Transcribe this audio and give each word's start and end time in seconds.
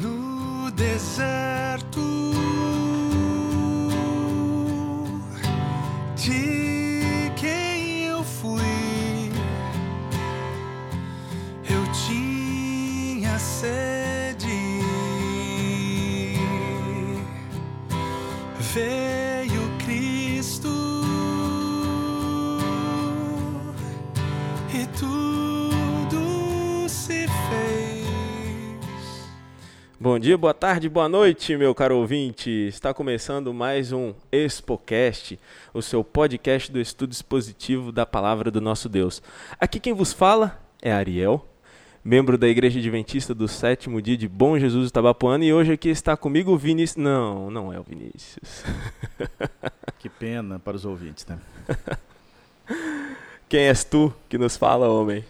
no 0.00 0.70
deserto 0.70 2.09
dia, 30.30 30.38
boa 30.38 30.54
tarde, 30.54 30.88
boa 30.88 31.08
noite, 31.08 31.56
meu 31.56 31.74
caro 31.74 31.96
ouvinte. 31.96 32.48
Está 32.48 32.94
começando 32.94 33.52
mais 33.52 33.90
um 33.90 34.14
ExpoCast, 34.30 35.36
o 35.74 35.82
seu 35.82 36.04
podcast 36.04 36.70
do 36.70 36.80
estudo 36.80 37.10
expositivo 37.10 37.90
da 37.90 38.06
palavra 38.06 38.48
do 38.48 38.60
nosso 38.60 38.88
Deus. 38.88 39.20
Aqui 39.58 39.80
quem 39.80 39.92
vos 39.92 40.12
fala 40.12 40.56
é 40.80 40.92
Ariel, 40.92 41.44
membro 42.04 42.38
da 42.38 42.46
Igreja 42.46 42.78
Adventista 42.78 43.34
do 43.34 43.48
sétimo 43.48 44.00
dia 44.00 44.16
de 44.16 44.28
Bom 44.28 44.56
Jesus 44.56 44.90
Itabapuana, 44.90 45.44
e 45.44 45.52
hoje 45.52 45.72
aqui 45.72 45.88
está 45.88 46.16
comigo 46.16 46.52
o 46.52 46.56
Vinícius. 46.56 47.02
Não, 47.02 47.50
não 47.50 47.72
é 47.72 47.80
o 47.80 47.82
Vinícius. 47.82 48.62
Que 49.98 50.08
pena 50.08 50.60
para 50.60 50.76
os 50.76 50.84
ouvintes, 50.84 51.26
né? 51.26 51.38
Quem 53.48 53.62
és 53.62 53.82
tu 53.82 54.14
que 54.28 54.38
nos 54.38 54.56
fala, 54.56 54.88
homem? 54.88 55.24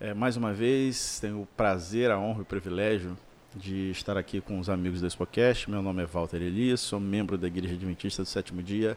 É, 0.00 0.14
mais 0.14 0.34
uma 0.34 0.52
vez, 0.54 1.20
tenho 1.20 1.42
o 1.42 1.46
prazer, 1.54 2.10
a 2.10 2.18
honra 2.18 2.38
e 2.38 2.42
o 2.42 2.46
privilégio 2.46 3.16
de 3.54 3.90
estar 3.90 4.16
aqui 4.16 4.40
com 4.40 4.58
os 4.58 4.68
amigos 4.68 5.00
do 5.00 5.06
Expocast. 5.06 5.70
Meu 5.70 5.82
nome 5.82 6.02
é 6.02 6.06
Walter 6.06 6.40
Elias, 6.40 6.80
sou 6.80 7.00
membro 7.00 7.36
da 7.36 7.46
Igreja 7.46 7.74
Adventista 7.74 8.22
do 8.22 8.28
Sétimo 8.28 8.62
Dia, 8.62 8.96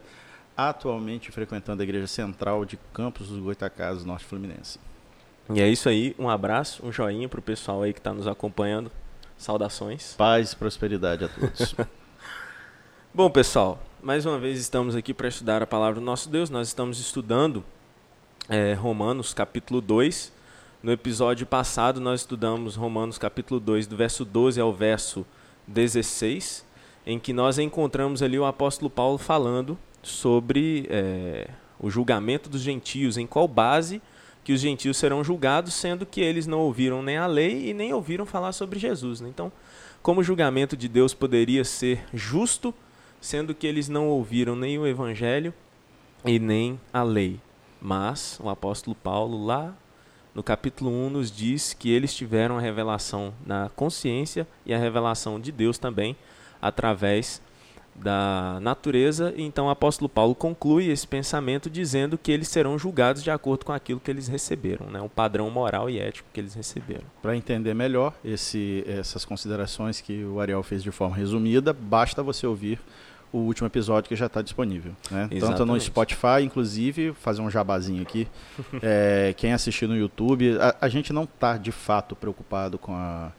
atualmente 0.56 1.32
frequentando 1.32 1.82
a 1.82 1.84
Igreja 1.84 2.06
Central 2.06 2.64
de 2.64 2.78
Campos 2.92 3.28
dos 3.28 3.38
Goitacazes, 3.40 4.04
Norte 4.04 4.24
Fluminense. 4.24 4.78
E 5.52 5.60
é 5.60 5.68
isso 5.68 5.88
aí, 5.88 6.14
um 6.18 6.28
abraço, 6.28 6.86
um 6.86 6.92
joinha 6.92 7.28
pro 7.28 7.42
pessoal 7.42 7.82
aí 7.82 7.92
que 7.92 8.00
está 8.00 8.12
nos 8.12 8.26
acompanhando. 8.26 8.90
Saudações. 9.36 10.14
Paz 10.14 10.52
e 10.52 10.56
prosperidade 10.56 11.24
a 11.24 11.28
todos. 11.28 11.74
Bom, 13.12 13.28
pessoal, 13.28 13.82
mais 14.02 14.24
uma 14.24 14.38
vez 14.38 14.58
estamos 14.60 14.94
aqui 14.94 15.12
para 15.12 15.28
estudar 15.28 15.62
a 15.62 15.66
palavra 15.66 16.00
do 16.00 16.04
nosso 16.04 16.28
Deus. 16.28 16.48
Nós 16.48 16.68
estamos 16.68 17.00
estudando 17.00 17.64
é, 18.48 18.74
Romanos 18.74 19.34
capítulo 19.34 19.80
2. 19.80 20.32
No 20.84 20.92
episódio 20.92 21.46
passado, 21.46 21.98
nós 21.98 22.20
estudamos 22.20 22.76
Romanos 22.76 23.16
capítulo 23.16 23.58
2, 23.58 23.86
do 23.86 23.96
verso 23.96 24.22
12 24.22 24.60
ao 24.60 24.70
verso 24.70 25.24
16, 25.66 26.62
em 27.06 27.18
que 27.18 27.32
nós 27.32 27.58
encontramos 27.58 28.22
ali 28.22 28.38
o 28.38 28.44
apóstolo 28.44 28.90
Paulo 28.90 29.16
falando 29.16 29.78
sobre 30.02 30.86
é, 30.90 31.48
o 31.80 31.88
julgamento 31.88 32.50
dos 32.50 32.60
gentios, 32.60 33.16
em 33.16 33.26
qual 33.26 33.48
base 33.48 34.02
que 34.44 34.52
os 34.52 34.60
gentios 34.60 34.98
serão 34.98 35.24
julgados, 35.24 35.72
sendo 35.72 36.04
que 36.04 36.20
eles 36.20 36.46
não 36.46 36.60
ouviram 36.60 37.02
nem 37.02 37.16
a 37.16 37.26
lei 37.26 37.70
e 37.70 37.72
nem 37.72 37.94
ouviram 37.94 38.26
falar 38.26 38.52
sobre 38.52 38.78
Jesus. 38.78 39.22
né? 39.22 39.30
Então, 39.30 39.50
como 40.02 40.20
o 40.20 40.22
julgamento 40.22 40.76
de 40.76 40.86
Deus 40.86 41.14
poderia 41.14 41.64
ser 41.64 42.04
justo, 42.12 42.74
sendo 43.22 43.54
que 43.54 43.66
eles 43.66 43.88
não 43.88 44.06
ouviram 44.08 44.54
nem 44.54 44.78
o 44.78 44.86
evangelho 44.86 45.54
e 46.26 46.38
nem 46.38 46.78
a 46.92 47.02
lei. 47.02 47.40
Mas 47.80 48.38
o 48.38 48.50
apóstolo 48.50 48.94
Paulo, 48.94 49.46
lá 49.46 49.74
no 50.34 50.42
capítulo 50.42 50.90
1, 50.90 51.10
nos 51.10 51.30
diz 51.30 51.72
que 51.74 51.90
eles 51.90 52.14
tiveram 52.14 52.58
a 52.58 52.60
revelação 52.60 53.32
na 53.46 53.70
consciência 53.76 54.46
e 54.66 54.74
a 54.74 54.78
revelação 54.78 55.38
de 55.38 55.52
Deus 55.52 55.78
também, 55.78 56.16
através 56.60 57.40
da 57.94 58.58
natureza. 58.60 59.32
E 59.36 59.42
Então 59.42 59.66
o 59.66 59.70
apóstolo 59.70 60.08
Paulo 60.08 60.34
conclui 60.34 60.90
esse 60.90 61.06
pensamento 61.06 61.70
dizendo 61.70 62.18
que 62.18 62.32
eles 62.32 62.48
serão 62.48 62.78
julgados 62.78 63.22
de 63.22 63.30
acordo 63.30 63.64
com 63.64 63.72
aquilo 63.72 64.00
que 64.00 64.10
eles 64.10 64.26
receberam, 64.26 64.86
né? 64.86 65.00
o 65.00 65.08
padrão 65.08 65.48
moral 65.50 65.88
e 65.88 65.98
ético 65.98 66.28
que 66.32 66.40
eles 66.40 66.54
receberam. 66.54 67.04
Para 67.22 67.36
entender 67.36 67.74
melhor 67.74 68.12
esse, 68.24 68.84
essas 68.86 69.24
considerações 69.24 70.00
que 70.00 70.24
o 70.24 70.40
Ariel 70.40 70.62
fez 70.62 70.82
de 70.82 70.90
forma 70.90 71.14
resumida, 71.14 71.72
basta 71.72 72.22
você 72.22 72.46
ouvir 72.46 72.80
o 73.34 73.38
último 73.38 73.66
episódio 73.66 74.08
que 74.08 74.14
já 74.14 74.26
está 74.26 74.40
disponível. 74.40 74.92
Né? 75.10 75.28
Tanto 75.40 75.66
no. 75.66 75.80
Spotify, 75.80 76.42
inclusive, 76.42 77.12
fazer 77.14 77.42
um 77.42 77.50
jabazinho 77.50 78.00
aqui. 78.02 78.28
É, 78.80 79.34
quem 79.36 79.52
assistir 79.52 79.88
no 79.88 79.96
YouTube, 79.96 80.56
a, 80.60 80.76
a 80.82 80.88
gente 80.88 81.12
não 81.12 81.24
está 81.24 81.56
de 81.56 81.72
fato 81.72 82.14
preocupado 82.14 82.78
com 82.78 82.94
a 82.94 83.32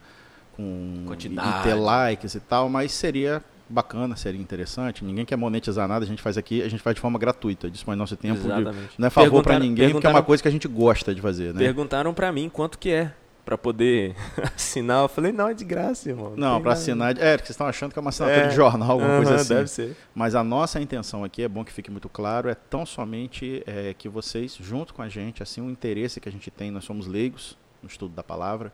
com 0.56 1.04
Quantidade. 1.06 1.62
ter 1.62 1.74
likes 1.74 2.34
e 2.34 2.40
tal, 2.40 2.68
mas 2.68 2.92
seria 2.92 3.42
bacana, 3.68 4.16
seria 4.16 4.40
interessante. 4.40 5.04
Ninguém 5.04 5.24
quer 5.24 5.36
monetizar 5.36 5.86
nada, 5.86 6.04
a 6.04 6.08
gente 6.08 6.22
faz 6.22 6.36
aqui, 6.38 6.62
a 6.62 6.68
gente 6.68 6.82
faz 6.82 6.94
de 6.94 7.00
forma 7.00 7.18
gratuita, 7.18 7.70
dispõe 7.70 7.96
nosso 7.96 8.16
tempo. 8.16 8.40
de- 8.40 8.46
Exatamente. 8.46 8.90
não 8.98 9.06
é 9.06 9.10
favor 9.10 9.42
para 9.42 9.58
ninguém, 9.58 9.90
porque 9.90 10.06
é 10.06 10.10
uma 10.10 10.22
coisa 10.22 10.42
que 10.42 10.48
a 10.48 10.52
gente 10.52 10.66
gosta 10.68 11.14
de 11.14 11.20
fazer, 11.20 11.52
né? 11.54 11.60
Perguntaram 11.60 12.12
para 12.14 12.30
mim 12.32 12.48
quanto 12.48 12.78
que 12.78 12.90
é 12.90 13.12
para 13.46 13.56
poder 13.56 14.14
assinar. 14.54 15.04
Eu 15.04 15.08
falei, 15.08 15.30
não, 15.32 15.48
é 15.48 15.54
de 15.54 15.64
graça, 15.64 16.08
irmão. 16.10 16.34
Não, 16.36 16.60
para 16.60 16.72
assinar. 16.72 17.12
É, 17.12 17.36
porque 17.36 17.46
vocês 17.46 17.50
estão 17.50 17.66
achando 17.66 17.92
que 17.92 17.98
é 17.98 18.02
uma 18.02 18.10
assinatura 18.10 18.42
É. 18.44 18.48
de 18.48 18.54
jornal, 18.56 18.90
alguma 18.90 19.16
coisa 19.16 19.30
Aham, 19.30 19.40
assim. 19.40 19.54
Deve 19.54 19.68
ser. 19.68 19.96
Mas 20.14 20.34
a 20.34 20.42
nossa 20.44 20.80
intenção 20.80 21.22
aqui, 21.24 21.42
é 21.42 21.48
bom 21.48 21.64
que 21.64 21.72
fique 21.72 21.90
muito 21.90 22.08
claro, 22.08 22.48
é 22.50 22.54
tão 22.56 22.84
somente 22.84 23.62
é, 23.66 23.94
que 23.94 24.08
vocês, 24.08 24.54
junto 24.60 24.92
com 24.92 25.00
a 25.00 25.08
gente, 25.08 25.42
assim, 25.42 25.60
o 25.60 25.70
interesse 25.70 26.20
que 26.20 26.28
a 26.28 26.32
gente 26.32 26.50
tem, 26.50 26.70
nós 26.72 26.84
somos 26.84 27.06
leigos 27.06 27.56
no 27.80 27.88
estudo 27.88 28.12
da 28.14 28.22
palavra, 28.22 28.72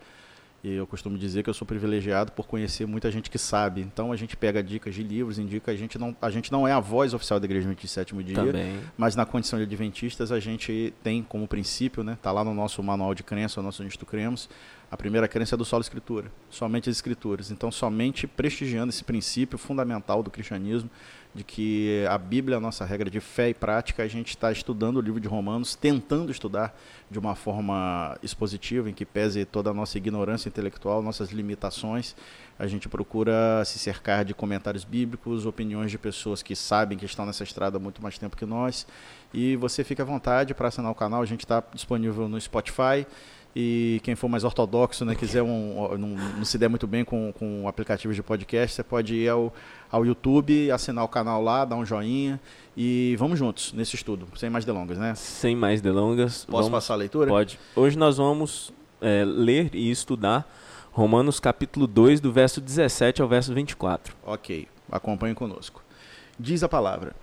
e 0.65 0.75
eu 0.75 0.87
costumo 0.87 1.19
dizer 1.19 1.43
que 1.43 1.51
eu 1.51 1.55
sou 1.55 1.67
privilegiado 1.67 2.31
por 2.33 2.47
conhecer 2.47 2.87
muita 2.87 3.11
gente 3.11 3.29
que 3.29 3.39
sabe. 3.39 3.81
Então 3.81 4.13
a 4.13 4.17
gente 4.17 4.37
pega 4.37 4.63
dicas 4.63 4.95
de 4.95 5.03
livros, 5.03 5.39
indica, 5.39 5.73
a 5.73 5.77
gente 5.77 5.99
não, 5.99 6.17
a 6.23 6.31
gente 6.31 6.53
não 6.53 6.67
é 6.69 6.73
a 6.73 6.79
voz 6.79 7.13
oficial 7.13 7.41
da 7.41 7.45
Igreja 7.45 7.67
Adventista 7.67 8.01
do 8.01 8.05
Sétimo 8.05 8.23
Dia, 8.23 8.37
Também. 8.37 8.81
mas 8.97 9.17
na 9.17 9.27
condição 9.27 9.59
de 9.59 9.65
adventistas 9.65 10.31
a 10.31 10.39
gente 10.39 10.95
tem 11.03 11.23
como 11.23 11.49
princípio, 11.49 12.05
né, 12.05 12.17
tá 12.23 12.31
lá 12.31 12.45
no 12.45 12.55
nosso 12.55 12.81
manual 12.83 13.13
de 13.13 13.25
crença, 13.25 13.59
o 13.59 13.63
nosso 13.63 13.83
Nisto 13.83 14.07
Cremos, 14.07 14.49
a 14.89 14.97
primeira 14.97 15.27
crença 15.27 15.57
é 15.57 15.59
do 15.59 15.65
solo 15.65 15.81
escritura, 15.81 16.31
somente 16.49 16.89
as 16.89 16.97
escrituras. 16.97 17.51
Então 17.51 17.71
somente 17.73 18.27
prestigiando 18.27 18.91
esse 18.91 19.03
princípio 19.03 19.59
fundamental 19.59 20.23
do 20.23 20.31
cristianismo 20.31 20.91
de 21.35 21.43
que 21.43 22.05
a 22.09 22.19
Bíblia 22.19 22.57
é 22.57 22.59
a 22.59 22.61
nossa 22.61 22.85
regra 22.85 23.09
de 23.09 23.19
fé 23.19 23.49
e 23.49 23.55
prática, 23.55 24.03
a 24.03 24.09
gente 24.09 24.29
está 24.29 24.53
estudando 24.53 24.99
o 24.99 25.01
livro 25.01 25.19
de 25.19 25.27
Romanos, 25.27 25.75
tentando 25.75 26.31
estudar 26.31 26.79
de 27.11 27.19
uma 27.19 27.35
forma 27.35 28.19
expositiva, 28.23 28.91
em 28.91 28.93
que 28.93 29.07
pese 29.07 29.45
toda 29.45 29.71
a 29.71 29.75
nossa 29.75 29.97
ignorância 29.97 30.49
intelectual, 30.49 31.03
nossas 31.03 31.31
limitações, 31.31 32.15
a 32.59 32.67
gente 32.67 32.89
procura 32.89 33.65
se 33.65 33.79
cercar 33.79 34.25
de 34.25 34.35
comentários 34.35 34.85
bíblicos, 34.85 35.47
opiniões 35.47 35.91
de 35.91 35.99
pessoas 35.99 36.43
que 36.43 36.55
sabem 36.55 36.99
que 36.99 37.07
estão 37.07 37.25
nessa 37.25 37.43
estrada 37.43 37.79
há 37.79 37.81
muito 37.81 38.03
mais 38.03 38.19
tempo 38.19 38.37
que 38.37 38.47
nós. 38.47 38.87
E 39.33 39.57
você 39.57 39.83
fica 39.83 40.03
à 40.03 40.07
vontade 40.07 40.53
para 40.55 40.69
assinar 40.69 40.91
o 40.91 40.95
canal, 40.95 41.23
a 41.23 41.27
gente 41.27 41.41
está 41.41 41.63
disponível 41.73 42.29
no 42.29 42.41
Spotify. 42.41 43.07
E 43.55 44.01
quem 44.03 44.15
for 44.15 44.29
mais 44.29 44.45
ortodoxo, 44.45 45.05
né, 45.05 45.15
quiser 45.15 45.43
um, 45.43 45.99
não, 45.99 46.09
não 46.09 46.45
se 46.45 46.57
der 46.57 46.69
muito 46.69 46.87
bem 46.87 47.05
com, 47.05 47.33
com 47.39 47.69
aplicativos 47.69 48.17
de 48.17 48.23
podcast, 48.23 48.75
você 48.77 48.83
pode 48.83 49.15
ir 49.15 49.29
ao, 49.29 49.53
ao 49.91 50.07
YouTube, 50.07 50.71
assinar 50.71 51.05
o 51.05 51.09
canal 51.09 51.43
lá, 51.43 51.67
dar 51.67 51.77
um 51.77 51.85
joinha 51.85 52.41
e 52.75 53.15
vamos 53.19 53.39
juntos 53.39 53.75
nesse 53.75 53.95
estudo, 53.95 54.27
sem 54.37 54.49
mais 54.49 54.65
delongas, 54.65 54.97
né? 54.97 55.15
Sem 55.15 55.55
mais 55.55 55.83
delongas, 55.83 56.47
Posso 56.47 56.65
vamos, 56.65 56.71
passar 56.71 56.95
a 56.95 56.97
leitura? 56.97 57.29
pode. 57.29 57.59
Hoje 57.77 57.99
nós 57.99 58.17
vamos 58.17 58.73
é, 59.03 59.23
ler 59.23 59.75
e 59.75 59.91
estudar 59.91 60.51
Romanos 60.91 61.41
capítulo 61.41 61.87
2, 61.87 62.21
do 62.21 62.31
verso 62.33 62.61
17 62.61 63.21
ao 63.21 63.29
verso 63.29 63.53
24. 63.55 64.15
Ok, 64.25 64.69
acompanhe 64.91 65.35
conosco. 65.35 65.83
Diz 66.39 66.63
a 66.63 66.69
palavra: 66.69 67.15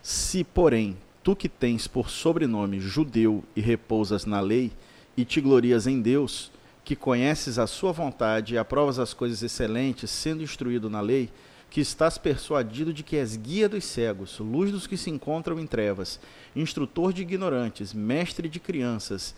Se, 0.00 0.44
porém, 0.44 0.96
tu 1.22 1.34
que 1.34 1.48
tens 1.48 1.88
por 1.88 2.08
sobrenome 2.08 2.78
judeu 2.78 3.42
e 3.54 3.60
repousas 3.60 4.24
na 4.24 4.40
lei, 4.40 4.70
e 5.16 5.24
te 5.24 5.40
glorias 5.40 5.86
em 5.86 6.00
Deus, 6.00 6.50
que 6.84 6.94
conheces 6.94 7.58
a 7.58 7.66
sua 7.66 7.92
vontade 7.92 8.54
e 8.54 8.58
aprovas 8.58 8.98
as 8.98 9.12
coisas 9.12 9.42
excelentes, 9.42 10.10
sendo 10.10 10.42
instruído 10.42 10.88
na 10.88 11.00
lei, 11.00 11.30
que 11.68 11.80
estás 11.80 12.16
persuadido 12.16 12.92
de 12.92 13.02
que 13.02 13.16
és 13.16 13.36
guia 13.36 13.68
dos 13.68 13.84
cegos, 13.84 14.38
luz 14.38 14.70
dos 14.70 14.86
que 14.86 14.96
se 14.96 15.10
encontram 15.10 15.58
em 15.58 15.66
trevas, 15.66 16.20
instrutor 16.54 17.12
de 17.12 17.22
ignorantes, 17.22 17.92
mestre 17.92 18.48
de 18.48 18.60
crianças, 18.60 19.34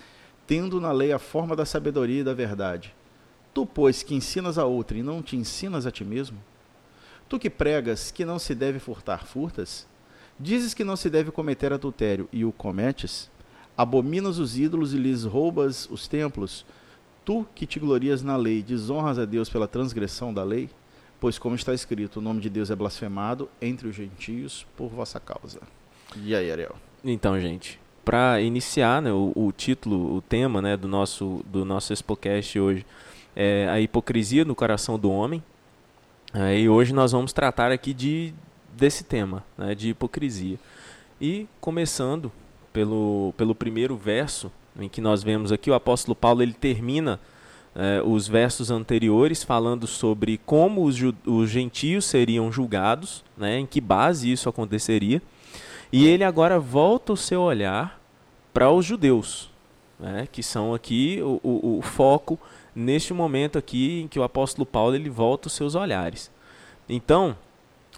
tendo 0.47 0.81
na 0.81 0.93
lei 0.93 1.13
a 1.13 1.19
forma 1.19 1.57
da 1.57 1.65
sabedoria 1.65 2.21
e 2.21 2.25
da 2.25 2.35
verdade. 2.35 2.95
Tu, 3.55 3.65
pois, 3.67 4.03
que 4.03 4.15
ensinas 4.15 4.59
a 4.59 4.65
outra 4.65 4.99
e 4.99 5.03
não 5.03 5.23
te 5.23 5.37
ensinas 5.37 5.87
a 5.87 5.91
ti 5.91 6.05
mesmo? 6.05 6.39
Tu 7.29 7.39
que 7.39 7.51
pregas 7.51 8.11
que 8.11 8.25
não 8.25 8.39
se 8.39 8.55
deve 8.55 8.79
furtar, 8.79 9.27
furtas? 9.27 9.87
Dizes 10.39 10.75
que 10.75 10.85
não 10.85 10.97
se 10.97 11.11
deve 11.11 11.31
cometer 11.31 11.73
adultério 11.73 12.29
e 12.33 12.45
o 12.45 12.53
cometes? 12.53 13.31
Abominas 13.79 14.39
os 14.39 14.59
ídolos 14.59 14.93
e 14.93 14.97
lhes 14.97 15.23
roubas 15.23 15.89
os 15.89 16.09
templos? 16.09 16.67
Tu 17.25 17.47
que 17.55 17.65
te 17.65 17.79
glorias 17.79 18.25
na 18.25 18.37
lei, 18.37 18.61
desonras 18.61 19.21
a 19.21 19.25
Deus 19.25 19.49
pela 19.49 19.69
transgressão 19.69 20.35
da 20.35 20.43
lei? 20.43 20.69
Pois, 21.21 21.39
como 21.39 21.55
está 21.55 21.73
escrito, 21.73 22.17
o 22.17 22.21
nome 22.21 22.41
de 22.41 22.51
Deus 22.51 22.73
é 22.73 22.75
blasfemado 22.75 23.49
entre 23.63 23.87
os 23.87 23.95
gentios 23.95 24.67
por 24.77 24.89
vossa 24.89 25.21
causa. 25.21 25.61
E 26.17 26.35
aí, 26.35 26.51
Ariel? 26.51 26.75
Então, 27.05 27.39
gente, 27.39 27.79
para 28.05 28.41
iniciar 28.41 29.01
né, 29.01 29.13
o, 29.13 29.31
o 29.33 29.53
título, 29.53 30.17
o 30.17 30.21
tema 30.23 30.61
né, 30.61 30.77
do 30.77 30.89
nosso 30.89 31.45
do 31.47 31.65
nosso 31.65 31.93
Expocast 31.93 32.59
hoje 32.59 32.85
é 33.37 33.69
a 33.69 33.81
hipocrisia 33.81 34.45
no 34.45 34.57
coração 34.57 34.99
do 34.99 35.09
homem. 35.09 35.41
É, 36.35 36.59
e 36.59 36.69
hoje 36.69 36.93
nós 36.93 37.13
vamos 37.13 37.33
tratar 37.33 37.71
aqui 37.71 37.95
de, 37.95 38.35
desse 38.77 39.05
tema, 39.05 39.45
né, 39.57 39.73
de 39.73 39.91
hipocrisia. 39.91 40.59
E 41.21 41.47
começando 41.61 42.33
pelo, 42.79 43.35
pelo 43.37 43.57
primeiro 43.57 43.97
verso, 43.97 44.53
em 44.79 44.89
que 44.89 45.01
nós 45.01 45.21
vemos 45.21 45.51
aqui 45.51 45.69
o 45.69 45.75
apóstolo 45.75 46.15
Paulo, 46.15 46.45
ele 46.45 46.53
termina 46.53 47.19
é, 47.75 48.01
os 48.05 48.29
versos 48.29 48.71
anteriores 48.71 49.43
falando 49.43 49.85
sobre 49.85 50.39
como 50.47 50.85
os, 50.85 50.97
os 51.27 51.51
gentios 51.51 52.05
seriam 52.05 52.53
julgados, 52.53 53.25
né, 53.37 53.59
em 53.59 53.67
que 53.67 53.81
base 53.81 54.31
isso 54.31 54.49
aconteceria. 54.49 55.21
E 55.93 56.07
ele 56.07 56.23
agora 56.23 56.61
volta 56.61 57.15
o 57.15 57.17
seu 57.17 57.41
olhar 57.41 58.01
para 58.55 58.71
os 58.71 58.87
judeus, 58.87 59.51
né, 59.99 60.29
que 60.31 60.41
são 60.41 60.73
aqui 60.73 61.19
o, 61.21 61.41
o, 61.43 61.79
o, 61.79 61.83
foco 61.83 62.39
neste 62.77 63.13
momento 63.13 63.59
aqui 63.59 64.03
em 64.03 64.07
que 64.07 64.21
o 64.21 64.23
apóstolo 64.23 64.65
Paulo 64.65 64.95
ele 64.95 65.11
volta 65.11 65.49
os 65.49 65.53
seus 65.53 65.75
olhares. 65.75 66.31
Então, 66.89 67.37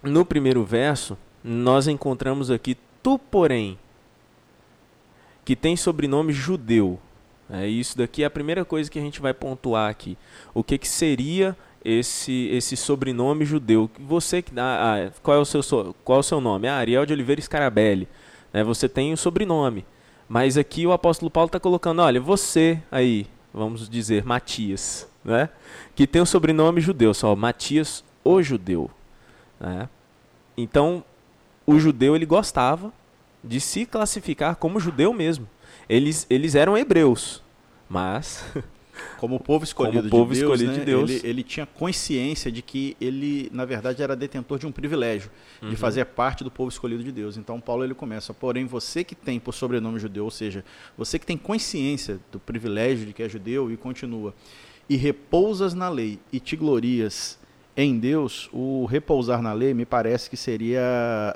no 0.01 0.25
primeiro 0.25 0.63
verso, 0.63 1.15
nós 1.43 1.87
encontramos 1.87 2.49
aqui 2.49 2.75
tu, 3.03 3.19
porém, 3.19 3.77
que 5.43 5.55
tem 5.55 5.75
sobrenome 5.75 6.33
judeu. 6.33 6.99
É, 7.49 7.67
isso 7.67 7.97
daqui 7.97 8.23
é 8.23 8.25
a 8.25 8.29
primeira 8.29 8.63
coisa 8.63 8.89
que 8.89 8.97
a 8.97 9.01
gente 9.01 9.19
vai 9.19 9.33
pontuar 9.33 9.89
aqui. 9.89 10.17
O 10.53 10.63
que, 10.63 10.77
que 10.77 10.87
seria 10.87 11.55
esse 11.83 12.47
esse 12.51 12.77
sobrenome 12.77 13.43
judeu? 13.43 13.89
Você 13.99 14.41
que 14.41 14.53
dá, 14.53 14.95
ah, 14.95 15.11
qual 15.21 15.37
é 15.37 15.39
o 15.39 15.45
seu 15.45 15.61
qual 16.03 16.17
é 16.17 16.19
o 16.19 16.23
seu 16.23 16.39
nome? 16.39 16.67
Ah, 16.67 16.75
Ariel 16.75 17.05
de 17.05 17.13
Oliveira 17.13 17.41
Scarabelli. 17.41 18.07
É, 18.53 18.63
você 18.63 18.87
tem 18.87 19.11
o 19.13 19.17
sobrenome. 19.17 19.85
Mas 20.29 20.57
aqui 20.57 20.87
o 20.87 20.93
apóstolo 20.93 21.29
Paulo 21.29 21.47
está 21.47 21.59
colocando, 21.59 22.01
olha, 22.01 22.21
você 22.21 22.81
aí, 22.89 23.27
vamos 23.53 23.89
dizer, 23.89 24.23
Matias, 24.23 25.05
né? 25.25 25.49
que 25.93 26.07
tem 26.07 26.21
o 26.21 26.25
sobrenome 26.25 26.79
judeu, 26.79 27.13
só 27.13 27.35
Matias 27.35 28.01
o 28.23 28.41
judeu. 28.41 28.89
Né? 29.59 29.89
Então, 30.55 31.03
o 31.65 31.77
judeu 31.77 32.15
ele 32.15 32.25
gostava 32.25 32.93
de 33.43 33.59
se 33.59 33.85
classificar 33.85 34.55
como 34.55 34.79
judeu 34.79 35.13
mesmo. 35.13 35.47
Eles, 35.89 36.25
eles 36.29 36.55
eram 36.55 36.77
hebreus, 36.77 37.43
mas 37.89 38.45
como 39.17 39.39
povo 39.39 39.63
escolhido, 39.63 40.09
como 40.09 40.09
povo 40.09 40.33
de, 40.33 40.39
Deus, 40.39 40.51
escolhido 40.51 40.71
né? 40.71 40.79
de 40.79 40.85
Deus, 40.85 41.09
ele, 41.09 41.21
ele, 41.27 41.43
tinha 41.43 41.65
consciência 41.65 42.51
de 42.51 42.61
que 42.61 42.95
ele, 43.01 43.49
na 43.51 43.65
verdade, 43.65 44.01
era 44.01 44.15
detentor 44.15 44.59
de 44.59 44.67
um 44.67 44.71
privilégio, 44.71 45.29
Uhum. 45.61 45.69
de 45.69 45.75
fazer 45.75 46.05
parte 46.05 46.43
do 46.43 46.49
povo 46.49 46.69
escolhido 46.69 47.03
de 47.03 47.11
Deus. 47.11 47.37
Então 47.37 47.59
Paulo 47.59 47.83
ele 47.83 47.93
começa, 47.93 48.33
porém 48.33 48.65
você 48.65 49.03
que 49.03 49.13
tem 49.13 49.39
por 49.39 49.53
sobrenome 49.53 49.99
judeu, 49.99 50.25
ou 50.25 50.31
seja, 50.31 50.65
você 50.97 51.19
que 51.19 51.25
tem 51.25 51.37
consciência 51.37 52.19
do 52.31 52.39
privilégio 52.39 53.05
de 53.05 53.13
que 53.13 53.21
é 53.21 53.29
judeu 53.29 53.71
e 53.71 53.77
continua, 53.77 54.33
e 54.89 54.95
repousas 54.95 55.73
na 55.73 55.87
lei 55.87 56.19
e 56.33 56.39
te 56.39 56.55
glorias 56.55 57.37
em 57.75 57.97
Deus, 57.97 58.49
o 58.51 58.85
repousar 58.85 59.41
na 59.41 59.53
lei 59.53 59.73
me 59.73 59.85
parece 59.85 60.29
que 60.29 60.35
seria 60.35 60.81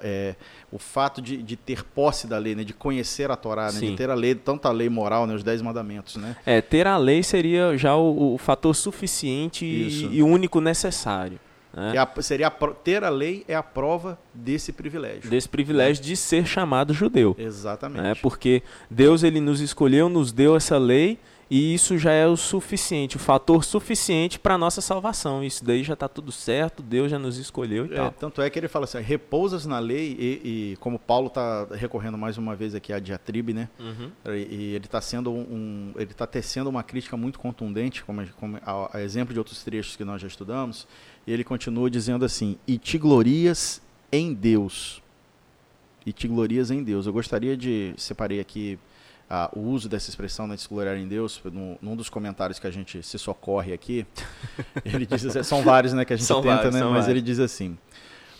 é, 0.04 0.36
o 0.72 0.78
fato 0.78 1.22
de, 1.22 1.38
de, 1.42 1.56
ter 1.56 1.84
posse 1.84 2.28
da 2.28 2.38
lei, 2.38 2.56
né, 2.56 2.64
de 2.64 2.74
conhecer 2.74 3.32
a 3.32 3.36
Torá, 3.36 3.72
né, 3.72 3.80
de 3.80 3.96
ter 3.96 4.10
a 4.10 4.14
lei, 4.14 4.36
tanto 4.36 4.68
a 4.68 4.72
lei 4.72 4.90
moral, 4.90 5.26
né, 5.26 5.34
os 5.34 5.44
dez 5.44 5.62
mandamentos. 5.62 6.18
Né? 6.18 6.36
É, 6.46 6.62
ter 6.62 6.88
a 6.88 6.98
lei 6.98 7.24
seria 7.24 7.78
já 7.78 7.96
o, 7.96 8.34
o 8.34 8.38
fator 8.38 8.76
suficiente 8.76 9.66
e, 9.66 10.18
e, 10.18 10.22
único 10.22 10.60
necessário. 10.60 11.40
Né? 11.74 11.98
A, 11.98 12.22
seria 12.22 12.48
a, 12.48 12.52
ter 12.52 13.04
a 13.04 13.10
lei 13.10 13.46
é 13.48 13.56
a 13.56 13.64
prova 13.64 14.20
desse 14.34 14.74
privilégio. 14.74 15.30
Desse 15.30 15.48
privilégio 15.48 16.04
de 16.04 16.16
ser 16.16 16.46
chamado 16.46 16.94
judeu. 16.94 17.36
Exatamente. 17.38 18.02
Né? 18.02 18.16
Porque 18.16 18.62
Deus 18.90 19.24
ele 19.24 19.40
nos 19.40 19.62
escolheu, 19.62 20.10
nos 20.10 20.32
deu 20.32 20.56
essa 20.56 20.78
lei 20.78 21.18
e 21.50 21.76
isso 21.76 21.98
já 21.98 22.12
é 22.12 22.26
o 22.26 22.36
suficiente, 22.36 23.18
o 23.18 23.20
fator 23.20 23.64
suficiente 23.64 24.40
para 24.40 24.56
a 24.56 24.58
nossa 24.58 24.82
salvação. 24.82 25.44
Isso 25.44 25.64
daí 25.64 25.84
já 25.84 25.94
está 25.94 26.08
tudo 26.08 26.32
certo, 26.32 26.82
Deus 26.82 27.12
já 27.12 27.20
nos 27.20 27.38
escolheu 27.38 27.86
e 27.86 27.94
é, 27.94 27.96
tal. 27.96 28.12
Tanto 28.12 28.42
é 28.42 28.50
que 28.50 28.58
ele 28.58 28.68
fala 28.68 28.86
assim, 28.86 29.00
repousas 29.00 29.66
na 29.66 29.78
lei, 29.78 30.16
e, 30.20 30.72
e 30.74 30.78
como 30.78 30.98
Paulo 30.98 31.28
está 31.28 31.68
recorrendo 31.72 32.18
mais 32.18 32.38
uma 32.38 32.56
vez 32.56 32.74
aqui 32.74 32.92
à 32.92 33.00
diatribe, 33.00 33.54
né? 33.54 33.70
Uhum. 33.80 34.12
E, 34.26 34.30
e, 34.30 34.76
ele 34.76 34.86
está 34.86 35.00
sendo 35.00 35.32
um, 35.32 35.92
ele 35.98 36.12
está 36.12 36.26
tecendo 36.26 36.68
uma 36.70 36.82
crítica 36.82 37.16
muito 37.16 37.38
contundente, 37.38 38.04
como, 38.04 38.26
como 38.40 38.58
a, 38.66 38.98
a, 38.98 39.02
exemplo 39.02 39.32
de 39.32 39.40
outros 39.40 39.64
trechos 39.64 39.96
que 39.96 40.04
nós 40.04 40.20
já 40.22 40.28
estudamos, 40.28 40.88
e 41.28 41.32
ele 41.32 41.44
continua 41.44 41.90
dizendo 41.92 42.26
assim, 42.26 42.58
e 42.68 42.80
te 42.80 42.98
glorias 42.98 43.82
em 44.12 44.34
Deus. 44.34 45.02
E 46.06 46.14
te 46.14 46.28
glorias 46.28 46.72
em 46.72 46.84
Deus. 46.84 47.06
Eu 47.06 47.14
gostaria 47.14 47.56
de, 47.56 47.94
separei 47.98 48.40
aqui 48.40 48.80
ah, 49.30 49.50
o 49.56 49.60
uso 49.60 49.90
dessa 49.90 50.10
expressão, 50.10 50.48
né, 50.48 50.56
de 50.56 50.62
se 50.62 50.70
gloriar 50.70 50.98
em 50.98 51.08
Deus, 51.08 51.42
no, 51.46 51.78
num 51.82 51.96
dos 51.96 52.10
comentários 52.10 52.60
que 52.60 52.68
a 52.68 52.72
gente 52.72 53.02
se 53.02 53.18
socorre 53.18 53.74
aqui, 53.74 54.06
ele 54.86 55.06
diz 55.06 55.26
assim, 55.26 55.44
são 55.44 55.64
vários 55.64 55.94
né, 55.94 56.06
que 56.06 56.14
a 56.14 56.16
gente 56.16 56.28
são 56.28 56.42
tenta, 56.42 56.56
vários, 56.56 56.76
né, 56.76 56.82
mas 56.82 56.92
vários. 56.92 57.08
ele 57.08 57.22
diz 57.22 57.40
assim, 57.40 57.78